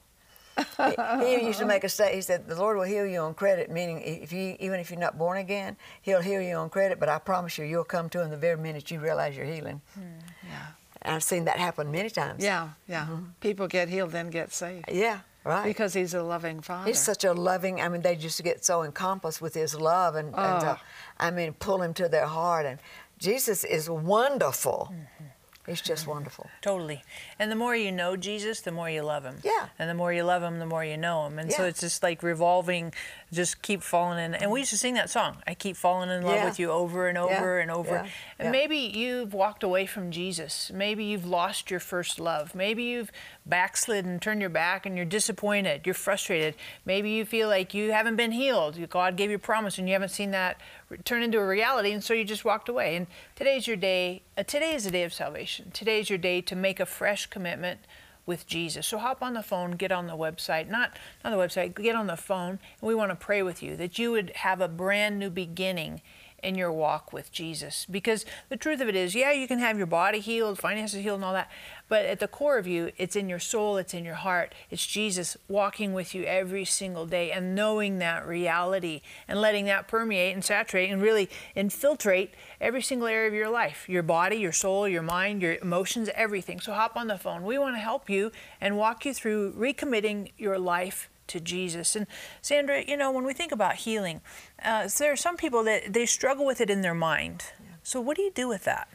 he, 0.77 1.39
he, 1.39 1.47
used 1.47 1.59
to 1.59 1.65
make 1.65 1.85
a 1.85 1.89
say. 1.89 2.15
He 2.15 2.21
said, 2.21 2.47
"The 2.47 2.55
Lord 2.55 2.77
will 2.77 2.85
heal 2.85 3.07
you 3.07 3.21
on 3.21 3.35
credit, 3.35 3.71
meaning 3.71 4.03
if 4.03 4.33
you, 4.33 4.57
even 4.61 4.79
if 4.79 4.91
you're 4.91 5.01
not 5.01 5.17
born 5.17 5.39
again, 5.39 5.77
He'll 6.03 6.21
heal 6.21 6.43
you 6.43 6.55
on 6.57 6.69
credit. 6.69 7.01
But 7.01 7.09
I 7.09 7.19
promise 7.19 7.57
you, 7.57 7.65
you'll 7.65 7.85
come 7.85 8.09
to 8.11 8.23
Him 8.23 8.31
the 8.31 8.37
very 8.37 8.59
minute 8.59 8.91
you 8.91 9.01
realize 9.01 9.37
you're 9.37 9.47
healing." 9.47 9.81
Mm, 9.99 10.03
yeah. 10.45 10.67
And 11.03 11.15
I've 11.15 11.23
seen 11.23 11.47
that 11.47 11.59
happen 11.59 11.91
many 11.91 12.11
times. 12.11 12.45
Yeah, 12.45 12.71
yeah. 12.87 13.05
Mm-hmm. 13.05 13.25
People 13.41 13.69
get 13.69 13.89
healed, 13.89 14.11
then 14.11 14.29
get 14.29 14.53
saved. 14.53 14.85
Yeah. 14.93 15.21
Right. 15.45 15.65
Because 15.65 15.95
he's 15.95 16.15
a 16.15 16.23
loving 16.23 16.61
father. 16.61 16.87
He's 16.89 16.99
such 16.99 17.25
a 17.25 17.33
loving, 17.33 17.81
I 17.81 17.89
mean, 17.89 18.03
they 18.03 18.15
just 18.15 18.43
get 18.45 18.65
so 18.65 18.83
encompassed 18.83 19.41
with 19.41 19.55
his 19.55 19.75
love 19.75 20.15
and, 20.15 20.35
oh. 20.35 20.39
and 20.39 20.65
uh, 20.65 20.77
I 21.19 21.31
mean, 21.31 21.55
pull 21.55 21.81
him 21.81 21.95
to 21.95 22.09
their 22.09 22.27
heart. 22.27 22.67
And 22.67 22.79
Jesus 23.19 23.65
is 23.65 23.89
wonderful. 23.89 24.93
Mm-hmm. 24.93 25.25
He's 25.71 25.81
just 25.81 26.07
wonderful. 26.07 26.51
Totally. 26.63 27.03
And 27.39 27.51
the 27.51 27.57
more 27.57 27.77
you 27.77 27.93
know 27.93 28.17
Jesus, 28.17 28.61
the 28.61 28.73
more 28.73 28.91
you 28.91 29.03
love 29.03 29.25
him. 29.25 29.37
Yeah. 29.45 29.69
And 29.79 29.89
the 29.89 29.95
more 29.95 30.13
you 30.13 30.25
love 30.25 30.43
him, 30.43 30.59
the 30.59 30.67
more 30.67 30.85
you 30.85 30.97
know 30.97 31.27
him. 31.27 31.39
And 31.39 31.51
yeah. 31.51 31.57
so 31.57 31.65
it's 31.65 31.81
just 31.81 32.03
like 32.03 32.23
revolving, 32.23 32.93
just 33.33 33.63
keep 33.63 33.83
falling 33.83 34.19
in. 34.19 34.35
And 34.35 34.51
we 34.51 34.61
used 34.61 34.71
to 34.71 34.79
sing 34.79 34.95
that 34.95 35.11
song, 35.11 35.37
I 35.47 35.55
keep 35.55 35.77
falling 35.77 36.11
in 36.11 36.23
love 36.23 36.35
yeah. 36.35 36.45
with 36.45 36.59
you 36.59 36.71
over 36.71 37.09
and 37.09 37.17
over 37.17 37.57
yeah. 37.57 37.63
and 37.63 37.71
over. 37.71 38.09
And 38.39 38.51
maybe 38.51 38.77
you've 38.77 39.33
walked 39.33 39.63
away 39.63 39.87
from 39.87 40.11
Jesus. 40.11 40.71
Maybe 40.75 41.05
you've 41.05 41.27
lost 41.27 41.71
your 41.71 41.81
first 41.81 42.19
love. 42.19 42.55
Maybe 42.55 42.83
you've 42.83 43.13
backslidden, 43.47 44.19
turned 44.21 44.41
your 44.41 44.51
back, 44.51 44.87
and 44.87 44.97
you're 44.97 45.07
disappointed. 45.07 45.83
You're 45.85 45.95
frustrated. 45.95 46.55
Maybe 46.85 47.11
you 47.11 47.25
feel 47.25 47.49
like 47.49 47.75
you 47.75 47.93
haven't 47.93 48.17
been 48.17 48.33
healed. 48.33 48.79
God 48.91 49.17
gave 49.17 49.31
you 49.31 49.37
a 49.37 49.39
promise 49.39 49.79
and 49.79 49.89
you 49.89 49.93
haven't 49.93 50.11
seen 50.11 50.33
that 50.33 50.61
turn 51.05 51.23
into 51.23 51.39
a 51.39 51.47
reality, 51.47 51.93
and 51.93 52.03
so 52.03 52.15
you 52.15 52.25
just 52.25 52.45
walked 52.45 52.69
away. 52.69 52.97
And 52.97 53.07
today's 53.37 53.67
your 53.67 53.77
day. 53.77 54.23
Uh, 54.37 54.43
today 54.43 54.75
is 54.75 54.85
the 54.85 54.91
day 54.91 55.05
of 55.05 55.13
salvation. 55.13 55.71
Today 55.71 56.01
is 56.01 56.11
your 56.11 56.19
day 56.19 56.41
to 56.43 56.57
make 56.57 56.81
a 56.81 56.87
fresh 56.87 57.27
commitment 57.27 57.81
with 58.27 58.47
Jesus. 58.47 58.87
So 58.87 58.99
hop 58.99 59.23
on 59.23 59.35
the 59.35 59.43
phone, 59.43 59.73
get 59.73 59.93
on 59.93 60.07
the 60.07 60.17
website, 60.17 60.69
not 60.69 60.97
not 61.25 61.31
the 61.31 61.37
website, 61.37 61.75
get 61.75 61.97
on 61.97 62.07
the 62.07 62.17
phone, 62.17 62.59
and 62.81 62.89
we 62.89 62.95
want 62.95 63.11
to 63.11 63.17
pray 63.17 63.43
with 63.43 63.63
you 63.63 63.77
that 63.77 63.99
you 63.99 64.13
would 64.13 64.31
have 64.37 64.61
a 64.61 64.69
brand 64.69 65.19
new 65.19 65.31
beginning 65.31 66.01
in 66.43 66.55
your 66.55 66.73
walk 66.73 67.13
with 67.13 67.33
Jesus. 67.33 67.87
Because 67.91 68.25
the 68.49 68.57
truth 68.57 68.81
of 68.81 68.89
it 68.89 68.97
is, 68.97 69.15
yeah, 69.15 69.33
you 69.33 69.47
can 69.47 69.59
have 69.59 69.79
your 69.79 69.87
body 69.87 70.21
healed, 70.21 70.59
finances 70.59 71.03
healed, 71.03 71.17
and 71.17 71.25
all 71.25 71.33
that. 71.33 71.51
But 71.89 72.07
at 72.07 72.21
the 72.21 72.29
core 72.29 72.57
of 72.57 72.67
you, 72.67 72.93
it's 72.97 73.17
in 73.17 73.29
your 73.29 73.39
soul, 73.39 73.77
it's 73.77 73.95
in 73.95 74.05
your 74.05 74.15
heart. 74.15 74.55
It's 74.71 74.87
Jesus 74.87 75.37
walking 75.49 75.93
with 75.93 76.15
you 76.15 76.23
every 76.25 76.65
single 76.65 77.05
day 77.05 77.33
and 77.33 77.55
knowing 77.55 77.99
that 77.99 78.27
reality 78.27 79.03
and 79.27 79.41
letting 79.41 79.65
that 79.65 79.89
permeate 79.89 80.35
and 80.35 80.45
saturate 80.45 80.91
and 80.91 81.03
really 81.03 81.29
infiltrate 81.57 82.35
every 82.61 82.83
single 82.83 83.09
area 83.09 83.29
of 83.29 83.35
your 83.35 83.51
life 83.51 83.89
your 83.89 84.03
body, 84.03 84.37
your 84.37 84.53
soul, 84.53 84.87
your 84.87 85.03
mind, 85.03 85.43
your 85.43 85.57
emotions, 85.57 86.09
everything. 86.15 86.61
So 86.61 86.73
hop 86.73 86.97
on 86.97 87.09
the 87.09 87.19
phone. 87.19 87.43
We 87.43 87.59
want 87.59 87.75
to 87.75 87.81
help 87.81 88.09
you 88.09 88.31
and 88.61 88.77
walk 88.77 89.05
you 89.05 89.13
through 89.13 89.53
recommitting 89.55 90.33
your 90.39 90.59
life 90.59 91.09
to 91.31 91.41
Jesus. 91.41 91.97
And 91.97 92.07
Sandra, 92.43 92.85
you 92.87 92.97
know, 92.97 93.11
when 93.11 93.25
we 93.25 93.33
think 93.33 93.53
about 93.53 93.77
healing, 93.77 94.21
uh, 94.65 94.89
there 94.99 95.13
are 95.13 95.17
some 95.17 95.37
people 95.37 95.65
that 95.65 95.93
they 95.93 96.07
struggle 96.07 96.45
with 96.45 96.61
it 96.61 96.71
in 96.71 96.83
their 96.83 96.95
mind. 96.95 97.45
Yeah. 97.61 97.77
So 97.83 98.01
what 98.01 98.17
do 98.17 98.23
you 98.23 98.31
do 98.31 98.49
with 98.49 98.65
that? 98.65 98.89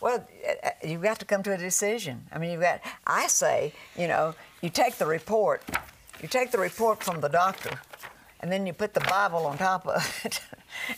Well, 0.00 0.26
uh, 0.46 0.66
uh, 0.66 0.70
you've 0.86 1.02
got 1.02 1.18
to 1.18 1.24
come 1.24 1.42
to 1.42 1.52
a 1.52 1.58
decision. 1.58 2.26
I 2.32 2.38
mean, 2.38 2.52
you've 2.52 2.60
got. 2.60 2.80
I 3.06 3.26
say, 3.26 3.72
you 3.96 4.06
know, 4.06 4.34
you 4.62 4.70
take 4.70 4.96
the 4.96 5.06
report, 5.06 5.64
you 6.22 6.28
take 6.28 6.50
the 6.52 6.58
report 6.58 7.02
from 7.02 7.20
the 7.20 7.28
doctor, 7.28 7.80
and 8.40 8.52
then 8.52 8.66
you 8.66 8.72
put 8.72 8.94
the 8.94 9.00
Bible 9.00 9.46
on 9.46 9.58
top 9.58 9.86
of 9.86 10.20
it. 10.24 10.40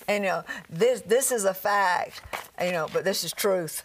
and 0.06 0.24
you 0.24 0.30
know, 0.30 0.44
this 0.68 1.00
this 1.02 1.32
is 1.32 1.44
a 1.44 1.54
fact, 1.54 2.20
you 2.62 2.72
know, 2.72 2.88
but 2.92 3.04
this 3.04 3.24
is 3.24 3.32
truth 3.32 3.84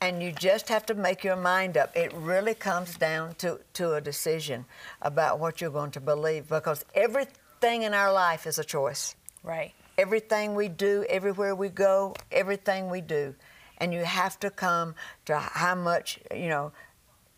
and 0.00 0.22
you 0.22 0.32
just 0.32 0.68
have 0.68 0.84
to 0.86 0.94
make 0.94 1.24
your 1.24 1.36
mind 1.36 1.76
up. 1.76 1.96
It 1.96 2.12
really 2.14 2.54
comes 2.54 2.96
down 2.96 3.34
to, 3.36 3.60
to 3.74 3.94
a 3.94 4.00
decision 4.00 4.66
about 5.02 5.38
what 5.38 5.60
you're 5.60 5.70
going 5.70 5.92
to 5.92 6.00
believe 6.00 6.48
because 6.48 6.84
everything 6.94 7.82
in 7.82 7.94
our 7.94 8.12
life 8.12 8.46
is 8.46 8.58
a 8.58 8.64
choice. 8.64 9.14
Right. 9.42 9.72
Everything 9.96 10.54
we 10.54 10.68
do, 10.68 11.04
everywhere 11.08 11.54
we 11.54 11.68
go, 11.68 12.14
everything 12.32 12.90
we 12.90 13.00
do. 13.00 13.34
And 13.78 13.92
you 13.92 14.04
have 14.04 14.38
to 14.40 14.50
come 14.50 14.94
to 15.26 15.38
how 15.38 15.74
much, 15.74 16.18
you 16.34 16.48
know, 16.48 16.72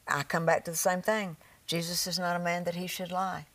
I 0.08 0.22
come 0.22 0.46
back 0.46 0.64
to 0.64 0.70
the 0.70 0.76
same 0.76 1.02
thing. 1.02 1.36
Jesus 1.66 2.06
is 2.06 2.18
not 2.18 2.36
a 2.36 2.38
man 2.38 2.64
that 2.64 2.74
he 2.74 2.86
should 2.86 3.10
lie. 3.10 3.46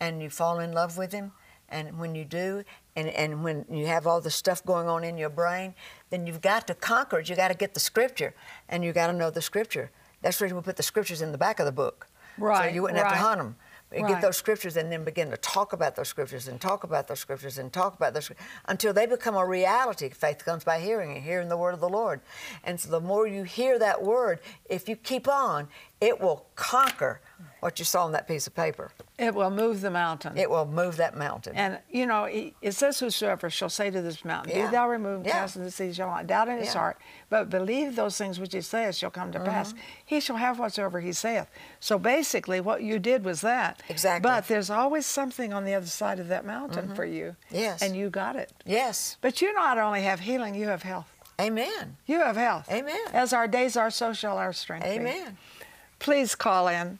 And 0.00 0.22
you 0.22 0.30
fall 0.30 0.58
in 0.58 0.72
love 0.72 0.98
with 0.98 1.12
him, 1.12 1.32
and 1.68 1.98
when 1.98 2.14
you 2.14 2.24
do, 2.24 2.64
and, 2.96 3.08
and 3.10 3.44
when 3.44 3.66
you 3.70 3.86
have 3.86 4.06
all 4.06 4.20
the 4.20 4.30
stuff 4.30 4.64
going 4.64 4.88
on 4.88 5.04
in 5.04 5.18
your 5.18 5.28
brain, 5.28 5.74
then 6.10 6.26
you've 6.26 6.40
got 6.40 6.66
to 6.66 6.74
conquer 6.74 7.20
it. 7.20 7.28
You've 7.28 7.38
got 7.38 7.48
to 7.48 7.54
get 7.54 7.74
the 7.74 7.80
scripture, 7.80 8.34
and 8.68 8.82
you've 8.82 8.94
got 8.94 9.08
to 9.08 9.12
know 9.12 9.30
the 9.30 9.42
scripture. 9.42 9.90
That's 10.22 10.38
the 10.38 10.46
reason 10.46 10.56
we 10.56 10.62
put 10.62 10.76
the 10.76 10.82
scriptures 10.82 11.22
in 11.22 11.30
the 11.30 11.38
back 11.38 11.60
of 11.60 11.66
the 11.66 11.72
book, 11.72 12.08
right? 12.38 12.70
So 12.70 12.74
you 12.74 12.82
wouldn't 12.82 13.00
right. 13.00 13.12
have 13.12 13.20
to 13.20 13.22
hunt 13.22 13.38
them. 13.38 13.56
Right. 13.92 14.08
Get 14.08 14.20
those 14.20 14.36
scriptures 14.36 14.76
and 14.76 14.90
then 14.90 15.04
begin 15.04 15.30
to 15.30 15.36
talk 15.36 15.72
about 15.72 15.94
those 15.94 16.08
scriptures 16.08 16.48
and 16.48 16.60
talk 16.60 16.82
about 16.82 17.06
those 17.06 17.20
scriptures 17.20 17.56
and 17.56 17.72
talk 17.72 17.94
about 17.94 18.14
those 18.14 18.32
until 18.64 18.92
they 18.92 19.06
become 19.06 19.36
a 19.36 19.46
reality. 19.46 20.10
Faith 20.10 20.44
comes 20.44 20.64
by 20.64 20.80
hearing 20.80 21.12
and 21.12 21.22
hearing 21.22 21.48
the 21.48 21.56
word 21.56 21.72
of 21.72 21.78
the 21.78 21.88
Lord. 21.88 22.20
And 22.64 22.80
so 22.80 22.90
the 22.90 23.00
more 23.00 23.28
you 23.28 23.44
hear 23.44 23.78
that 23.78 24.02
word, 24.02 24.40
if 24.68 24.88
you 24.88 24.96
keep 24.96 25.28
on, 25.28 25.68
it 26.00 26.20
will 26.20 26.46
conquer 26.56 27.20
what 27.60 27.78
you 27.78 27.84
saw 27.84 28.04
on 28.04 28.12
that 28.12 28.28
piece 28.28 28.46
of 28.46 28.54
paper. 28.54 28.92
It 29.18 29.34
will 29.34 29.50
move 29.50 29.80
the 29.80 29.90
mountain. 29.90 30.36
It 30.36 30.48
will 30.50 30.66
move 30.66 30.96
that 30.98 31.16
mountain. 31.16 31.56
And 31.56 31.78
you 31.90 32.06
know, 32.06 32.24
it 32.24 32.72
says, 32.72 33.00
"Whosoever 33.00 33.50
shall 33.50 33.68
say 33.68 33.90
to 33.90 34.02
this 34.02 34.24
mountain, 34.24 34.56
yeah. 34.56 34.66
Be 34.66 34.72
thou 34.72 34.88
removed, 34.88 35.26
yeah. 35.26 35.32
cast 35.32 35.56
into 35.56 35.66
the 35.66 35.72
sea, 35.72 35.92
shall 35.92 36.08
not 36.08 36.26
doubt 36.26 36.48
in 36.48 36.58
his 36.58 36.68
yeah. 36.68 36.80
heart, 36.80 36.98
but 37.30 37.50
believe 37.50 37.96
those 37.96 38.18
things 38.18 38.38
which 38.38 38.52
he 38.52 38.60
saith 38.60 38.94
shall 38.94 39.10
come 39.10 39.32
to 39.32 39.38
mm-hmm. 39.38 39.48
pass. 39.48 39.74
He 40.04 40.20
shall 40.20 40.36
have 40.36 40.58
whatsoever 40.58 41.00
he 41.00 41.12
saith." 41.12 41.48
So 41.80 41.98
basically, 41.98 42.60
what 42.60 42.82
you 42.82 42.98
did 42.98 43.24
was 43.24 43.40
that. 43.40 43.82
Exactly. 43.88 44.22
But 44.28 44.48
there's 44.48 44.70
always 44.70 45.06
something 45.06 45.52
on 45.52 45.64
the 45.64 45.74
other 45.74 45.86
side 45.86 46.20
of 46.20 46.28
that 46.28 46.44
mountain 46.44 46.86
mm-hmm. 46.86 46.94
for 46.94 47.04
you. 47.04 47.36
Yes. 47.50 47.82
And 47.82 47.96
you 47.96 48.10
got 48.10 48.36
it. 48.36 48.52
Yes. 48.64 49.16
But 49.20 49.40
you 49.40 49.52
not 49.54 49.78
only 49.78 50.02
have 50.02 50.20
healing, 50.20 50.54
you 50.54 50.68
have 50.68 50.82
health. 50.82 51.12
Amen. 51.40 51.96
You 52.06 52.20
have 52.20 52.36
health. 52.36 52.70
Amen. 52.70 52.96
As 53.12 53.32
our 53.32 53.46
days 53.46 53.76
are, 53.76 53.90
so 53.90 54.12
shall 54.12 54.38
our 54.38 54.52
strength 54.52 54.86
Amen. 54.86 55.32
Be. 55.32 55.64
Please 55.98 56.34
call 56.34 56.68
in. 56.68 56.98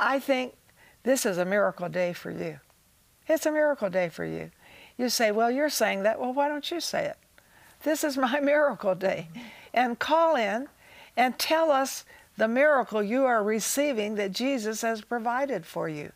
I 0.00 0.18
think 0.18 0.54
this 1.02 1.26
is 1.26 1.38
a 1.38 1.44
miracle 1.44 1.88
day 1.88 2.12
for 2.12 2.30
you. 2.30 2.60
It's 3.28 3.46
a 3.46 3.52
miracle 3.52 3.90
day 3.90 4.08
for 4.08 4.24
you. 4.24 4.50
You 4.96 5.08
say, 5.08 5.30
Well, 5.30 5.50
you're 5.50 5.70
saying 5.70 6.02
that. 6.02 6.20
Well, 6.20 6.32
why 6.32 6.48
don't 6.48 6.70
you 6.70 6.80
say 6.80 7.06
it? 7.06 7.16
This 7.82 8.04
is 8.04 8.16
my 8.16 8.40
miracle 8.42 8.94
day. 8.94 9.28
And 9.72 9.98
call 9.98 10.36
in 10.36 10.68
and 11.16 11.38
tell 11.38 11.70
us 11.70 12.04
the 12.36 12.48
miracle 12.48 13.02
you 13.02 13.24
are 13.24 13.42
receiving 13.42 14.14
that 14.14 14.32
Jesus 14.32 14.82
has 14.82 15.02
provided 15.02 15.66
for 15.66 15.88
you. 15.88 16.12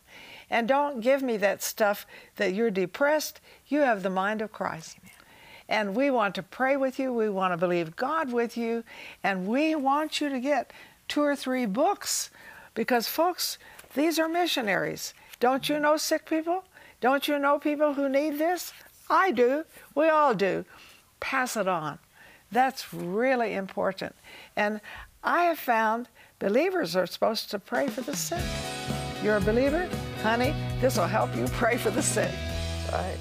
And 0.49 0.67
don't 0.67 1.01
give 1.01 1.21
me 1.21 1.37
that 1.37 1.61
stuff 1.61 2.07
that 2.37 2.53
you're 2.53 2.71
depressed. 2.71 3.41
You 3.67 3.81
have 3.81 4.03
the 4.03 4.09
mind 4.09 4.41
of 4.41 4.51
Christ. 4.51 4.97
And 5.69 5.95
we 5.95 6.09
want 6.09 6.35
to 6.35 6.43
pray 6.43 6.77
with 6.77 6.97
you. 6.97 7.11
We 7.13 7.29
want 7.29 7.53
to 7.53 7.57
believe 7.57 7.97
God 7.97 8.31
with 8.31 8.55
you. 8.55 8.83
And 9.23 9.47
we 9.47 9.75
want 9.75 10.21
you 10.21 10.29
to 10.29 10.39
get 10.39 10.71
two 11.07 11.21
or 11.21 11.35
three 11.35 11.65
books 11.65 12.29
because, 12.77 13.07
folks, 13.07 13.57
these 13.95 14.19
are 14.19 14.29
missionaries. 14.29 15.15
Don't 15.39 15.67
you 15.67 15.79
know 15.79 15.97
sick 15.97 16.29
people? 16.29 16.63
Don't 17.01 17.27
you 17.27 17.39
know 17.39 17.57
people 17.57 17.95
who 17.95 18.07
need 18.07 18.37
this? 18.37 18.71
I 19.09 19.31
do. 19.31 19.63
We 19.95 20.09
all 20.09 20.35
do. 20.35 20.63
Pass 21.19 21.57
it 21.57 21.67
on. 21.67 21.97
That's 22.51 22.93
really 22.93 23.55
important. 23.55 24.15
And 24.55 24.79
I 25.23 25.45
have 25.45 25.57
found 25.57 26.07
believers 26.37 26.95
are 26.95 27.07
supposed 27.07 27.49
to 27.49 27.57
pray 27.57 27.87
for 27.87 28.01
the 28.01 28.15
sick. 28.15 28.45
You're 29.23 29.37
a 29.37 29.41
believer? 29.41 29.89
Honey, 30.21 30.53
this 30.79 30.97
will 30.97 31.07
help 31.07 31.35
you 31.35 31.47
pray 31.53 31.77
for 31.77 31.89
the 31.89 32.03
sick. 32.03 32.31
Right. 32.91 33.17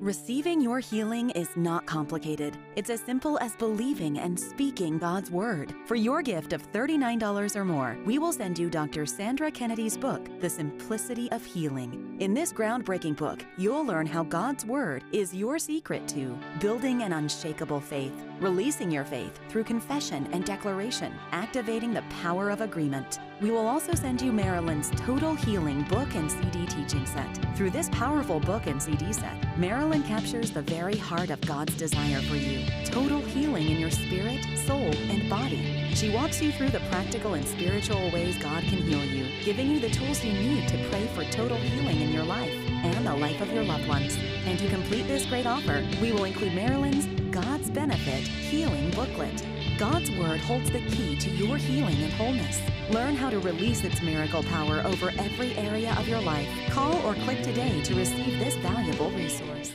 Receiving 0.00 0.60
your 0.60 0.78
healing 0.78 1.30
is 1.30 1.56
not 1.56 1.84
complicated. 1.84 2.56
It's 2.76 2.88
as 2.88 3.00
simple 3.00 3.36
as 3.40 3.56
believing 3.56 4.20
and 4.20 4.38
speaking 4.38 4.96
God's 4.96 5.28
Word. 5.28 5.74
For 5.86 5.96
your 5.96 6.22
gift 6.22 6.52
of 6.52 6.70
$39 6.70 7.56
or 7.56 7.64
more, 7.64 7.98
we 8.06 8.20
will 8.20 8.32
send 8.32 8.60
you 8.60 8.70
Dr. 8.70 9.06
Sandra 9.06 9.50
Kennedy's 9.50 9.96
book, 9.96 10.28
The 10.38 10.48
Simplicity 10.48 11.28
of 11.32 11.44
Healing. 11.44 12.16
In 12.20 12.32
this 12.32 12.52
groundbreaking 12.52 13.16
book, 13.16 13.44
you'll 13.56 13.84
learn 13.84 14.06
how 14.06 14.22
God's 14.22 14.64
Word 14.64 15.02
is 15.10 15.34
your 15.34 15.58
secret 15.58 16.06
to 16.08 16.38
building 16.60 17.02
an 17.02 17.14
unshakable 17.14 17.80
faith, 17.80 18.14
releasing 18.38 18.92
your 18.92 19.04
faith 19.04 19.40
through 19.48 19.64
confession 19.64 20.28
and 20.30 20.44
declaration, 20.44 21.12
activating 21.32 21.92
the 21.92 22.04
power 22.22 22.50
of 22.50 22.60
agreement. 22.60 23.18
We 23.40 23.52
will 23.52 23.68
also 23.68 23.94
send 23.94 24.20
you 24.20 24.32
Marilyn's 24.32 24.90
Total 24.96 25.32
Healing 25.32 25.82
book 25.82 26.12
and 26.16 26.28
CD 26.28 26.66
teaching 26.66 27.06
set. 27.06 27.38
Through 27.56 27.70
this 27.70 27.88
powerful 27.90 28.40
book 28.40 28.66
and 28.66 28.82
CD 28.82 29.12
set, 29.12 29.56
Marilyn 29.56 30.02
captures 30.02 30.50
the 30.50 30.62
very 30.62 30.96
heart 30.96 31.30
of 31.30 31.40
God's 31.42 31.76
desire 31.76 32.20
for 32.22 32.34
you 32.34 32.66
total 32.84 33.20
healing 33.20 33.70
in 33.70 33.78
your 33.78 33.92
spirit, 33.92 34.44
soul, 34.66 34.92
and 35.08 35.30
body. 35.30 35.88
She 35.94 36.12
walks 36.12 36.42
you 36.42 36.50
through 36.50 36.70
the 36.70 36.80
practical 36.90 37.34
and 37.34 37.46
spiritual 37.46 38.10
ways 38.10 38.36
God 38.38 38.64
can 38.64 38.78
heal 38.78 39.04
you, 39.04 39.26
giving 39.44 39.70
you 39.70 39.78
the 39.78 39.90
tools 39.90 40.24
you 40.24 40.32
need 40.32 40.66
to 40.68 40.88
pray 40.88 41.06
for 41.14 41.22
total 41.30 41.58
healing 41.58 42.00
in 42.00 42.10
your 42.10 42.24
life 42.24 42.52
and 42.82 43.06
the 43.06 43.14
life 43.14 43.40
of 43.40 43.52
your 43.52 43.62
loved 43.62 43.86
ones. 43.86 44.18
And 44.46 44.58
to 44.58 44.68
complete 44.68 45.06
this 45.06 45.26
great 45.26 45.46
offer, 45.46 45.86
we 46.00 46.10
will 46.10 46.24
include 46.24 46.54
Marilyn's 46.54 47.06
God's 47.30 47.70
Benefit 47.70 48.26
Healing 48.26 48.90
Booklet. 48.90 49.44
God's 49.78 50.10
Word 50.10 50.40
holds 50.40 50.72
the 50.72 50.80
key 50.80 51.16
to 51.18 51.30
your 51.30 51.56
healing 51.56 51.94
and 52.02 52.12
wholeness. 52.14 52.60
Learn 52.90 53.14
how 53.14 53.30
to 53.30 53.38
release 53.38 53.84
its 53.84 54.02
miracle 54.02 54.42
power 54.42 54.82
over 54.84 55.12
every 55.16 55.54
area 55.54 55.94
of 55.96 56.08
your 56.08 56.20
life. 56.20 56.48
Call 56.70 56.96
or 57.06 57.14
click 57.14 57.42
today 57.42 57.80
to 57.82 57.94
receive 57.94 58.40
this 58.40 58.56
valuable 58.56 59.12
resource. 59.12 59.72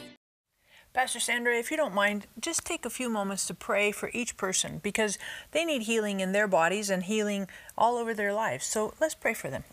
Pastor 0.92 1.22
Sandra, 1.22 1.58
if 1.58 1.72
you 1.72 1.78
don't 1.78 1.96
mind, 1.96 2.28
just 2.38 2.66
take 2.66 2.86
a 2.86 2.90
few 2.90 3.10
moments 3.10 3.48
to 3.48 3.54
pray 3.54 3.94
for 3.94 4.12
each 4.14 4.36
person 4.36 4.82
because 4.84 5.18
they 5.52 5.64
need 5.64 5.84
healing 5.84 6.20
in 6.20 6.34
their 6.34 6.50
bodies 6.50 6.90
and 6.90 7.04
healing 7.04 7.48
all 7.78 7.96
over 7.96 8.14
their 8.14 8.34
lives. 8.34 8.66
So 8.66 8.94
let's 9.00 9.16
pray 9.16 9.34
for 9.34 9.50
them 9.50 9.64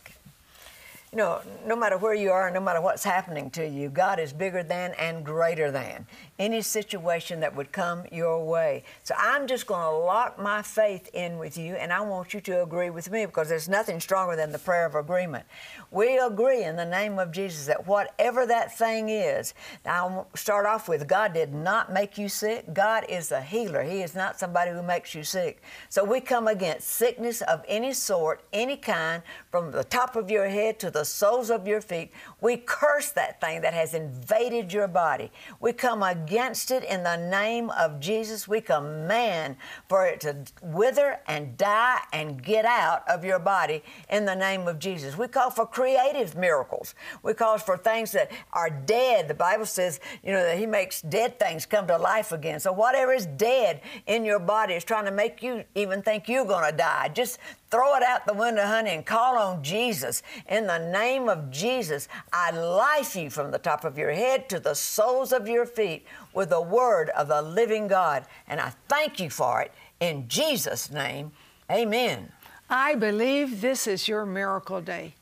you 1.13 1.17
know, 1.17 1.41
no 1.67 1.75
matter 1.75 1.99
where 1.99 2.15
you 2.15 2.31
are, 2.31 2.49
no 2.53 2.61
matter 2.61 2.81
what's 2.81 3.03
happening 3.03 3.51
to 3.51 3.67
you, 3.67 3.89
God 3.89 4.21
is 4.21 4.33
bigger 4.33 4.63
than 4.63 4.93
and 4.93 5.25
greater 5.25 5.73
than 5.73 6.07
any 6.39 6.63
situation 6.63 7.41
that 7.41 7.55
would 7.55 7.73
come 7.73 8.05
your 8.13 8.45
way. 8.45 8.85
So 9.03 9.17
I'm 9.19 9.49
just 9.49 9.67
going 9.67 9.83
to 9.83 9.91
lock 9.91 10.39
my 10.39 10.63
faith 10.63 11.11
in 11.13 11.39
with 11.39 11.59
you, 11.59 11.75
and 11.75 11.93
I 11.93 12.01
want 12.01 12.33
you 12.33 12.41
to 12.43 12.63
agree 12.63 12.91
with 12.91 13.11
me 13.11 13.27
because 13.27 13.49
there's 13.49 13.69
nothing 13.69 13.99
stronger 13.99 14.37
than 14.37 14.53
the 14.53 14.59
prayer 14.59 14.87
of 14.87 14.95
agreement. 14.95 15.47
We 15.91 16.17
agree 16.19 16.63
in 16.63 16.77
the 16.77 16.85
name 16.85 17.19
of 17.19 17.33
Jesus 17.33 17.67
that 17.67 17.89
whatever 17.89 18.47
that 18.47 18.79
thing 18.79 19.09
is, 19.09 19.53
now 19.85 20.07
I'll 20.07 20.29
start 20.37 20.65
off 20.65 20.89
with 20.89 21.09
God 21.09 21.35
did 21.35 21.53
not 21.53 21.93
make 21.93 22.19
you 22.19 22.29
sick. 22.29 22.73
God 22.73 23.05
is 23.09 23.33
a 23.33 23.43
healer, 23.43 23.83
He 23.83 24.01
is 24.03 24.15
not 24.15 24.39
somebody 24.39 24.71
who 24.71 24.83
makes 24.83 25.13
you 25.13 25.25
sick. 25.25 25.61
So 25.89 26.05
we 26.05 26.21
come 26.21 26.47
against 26.47 26.87
sickness 26.87 27.43
of 27.43 27.65
any 27.67 27.93
sort, 27.93 28.45
any 28.53 28.77
kind, 28.77 29.25
from 29.51 29.73
the 29.73 29.83
top 29.83 30.15
of 30.15 30.31
your 30.31 30.49
head 30.49 30.79
to 30.79 30.91
the 30.91 31.00
the 31.01 31.05
soles 31.07 31.49
of 31.49 31.67
your 31.67 31.81
feet. 31.81 32.13
We 32.43 32.59
curse 32.59 33.11
that 33.13 33.41
thing 33.41 33.63
that 33.63 33.73
has 33.73 33.95
invaded 33.95 34.71
your 34.71 34.87
body. 34.87 35.33
We 35.59 35.73
come 35.73 36.03
against 36.03 36.71
it 36.71 36.85
in 36.85 37.03
the 37.03 37.17
name 37.17 37.71
of 37.71 38.01
Jesus. 38.01 38.47
We 38.47 38.61
command 38.61 39.57
for 39.89 40.05
it 40.05 40.21
to 40.21 40.37
wither 40.63 41.21
and 41.27 41.57
die 41.57 42.01
and 42.13 42.43
get 42.43 42.67
out 42.67 43.09
of 43.09 43.25
your 43.25 43.39
body 43.39 43.83
in 44.11 44.27
the 44.27 44.35
name 44.35 44.69
of 44.69 44.79
Jesus. 44.79 45.17
We 45.17 45.27
call 45.27 45.49
for 45.49 45.65
creative 45.65 46.37
miracles. 46.37 46.95
We 47.23 47.33
call 47.33 47.57
for 47.57 47.79
things 47.79 48.13
that 48.13 48.31
are 48.53 48.69
dead. 48.69 49.27
The 49.27 49.33
Bible 49.33 49.65
says, 49.65 50.01
you 50.23 50.33
know, 50.33 50.43
that 50.43 50.59
He 50.59 50.67
makes 50.67 51.01
dead 51.01 51.39
things 51.39 51.65
come 51.65 51.87
to 51.87 51.97
life 51.97 52.31
again. 52.31 52.61
So 52.61 52.73
whatever 52.73 53.15
is 53.15 53.25
dead 53.25 53.81
in 54.07 54.27
your 54.27 54.39
body 54.39 54.75
is 54.75 54.85
trying 54.85 55.07
to 55.07 55.13
make 55.13 55.43
you 55.43 55.65
even 55.75 56.03
think 56.03 56.29
you're 56.29 56.45
going 56.45 56.71
to 56.71 56.77
die. 56.77 57.09
Just 57.09 57.39
throw 57.71 57.95
it 57.97 58.03
out 58.03 58.27
the 58.27 58.35
window, 58.35 58.65
honey, 58.65 58.91
and 58.91 59.07
call 59.07 59.39
on 59.39 59.63
Jesus. 59.63 60.23
In 60.49 60.67
the 60.67 60.79
name 60.79 61.29
of 61.29 61.51
Jesus, 61.51 62.09
I 62.33 62.51
life 62.51 63.15
you 63.15 63.31
from 63.31 63.51
the 63.51 63.59
top 63.59 63.85
of 63.85 63.97
your 63.97 64.11
head 64.13 64.49
to 64.49 64.61
the 64.61 64.75
soles 64.75 65.33
of 65.33 65.49
your 65.49 65.67
feet 65.67 66.07
with 66.35 66.51
the 66.51 66.61
word 66.61 67.11
of 67.11 67.29
the 67.29 67.43
living 67.43 67.87
God. 67.87 68.25
And 68.49 68.61
I 68.61 68.73
thank 68.89 69.21
you 69.21 69.31
for 69.31 69.63
it. 69.63 69.73
In 70.01 70.29
Jesus' 70.29 70.91
name, 70.91 71.33
amen. 71.71 72.33
I 72.69 72.95
believe 72.95 73.61
this 73.61 73.87
is 73.87 74.09
your 74.09 74.27
miracle 74.27 74.81
day. 74.81 75.15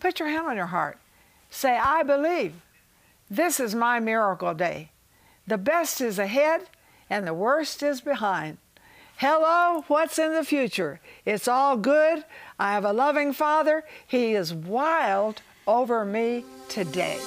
Put 0.00 0.20
your 0.20 0.28
hand 0.28 0.46
on 0.46 0.56
your 0.56 0.66
heart. 0.66 0.98
Say, 1.50 1.76
I 1.76 2.02
believe 2.02 2.54
this 3.30 3.60
is 3.60 3.74
my 3.74 4.00
miracle 4.00 4.54
day. 4.54 4.90
The 5.46 5.58
best 5.58 6.00
is 6.00 6.18
ahead 6.18 6.68
and 7.10 7.26
the 7.26 7.34
worst 7.34 7.82
is 7.82 8.00
behind. 8.00 8.58
Hello, 9.20 9.82
what's 9.88 10.16
in 10.20 10.32
the 10.32 10.44
future? 10.44 11.00
It's 11.24 11.48
all 11.48 11.76
good. 11.76 12.24
I 12.56 12.74
have 12.74 12.84
a 12.84 12.92
loving 12.92 13.32
Father. 13.32 13.82
He 14.06 14.34
is 14.34 14.54
wild 14.54 15.42
over 15.66 16.04
me 16.04 16.44
today. 16.68 17.18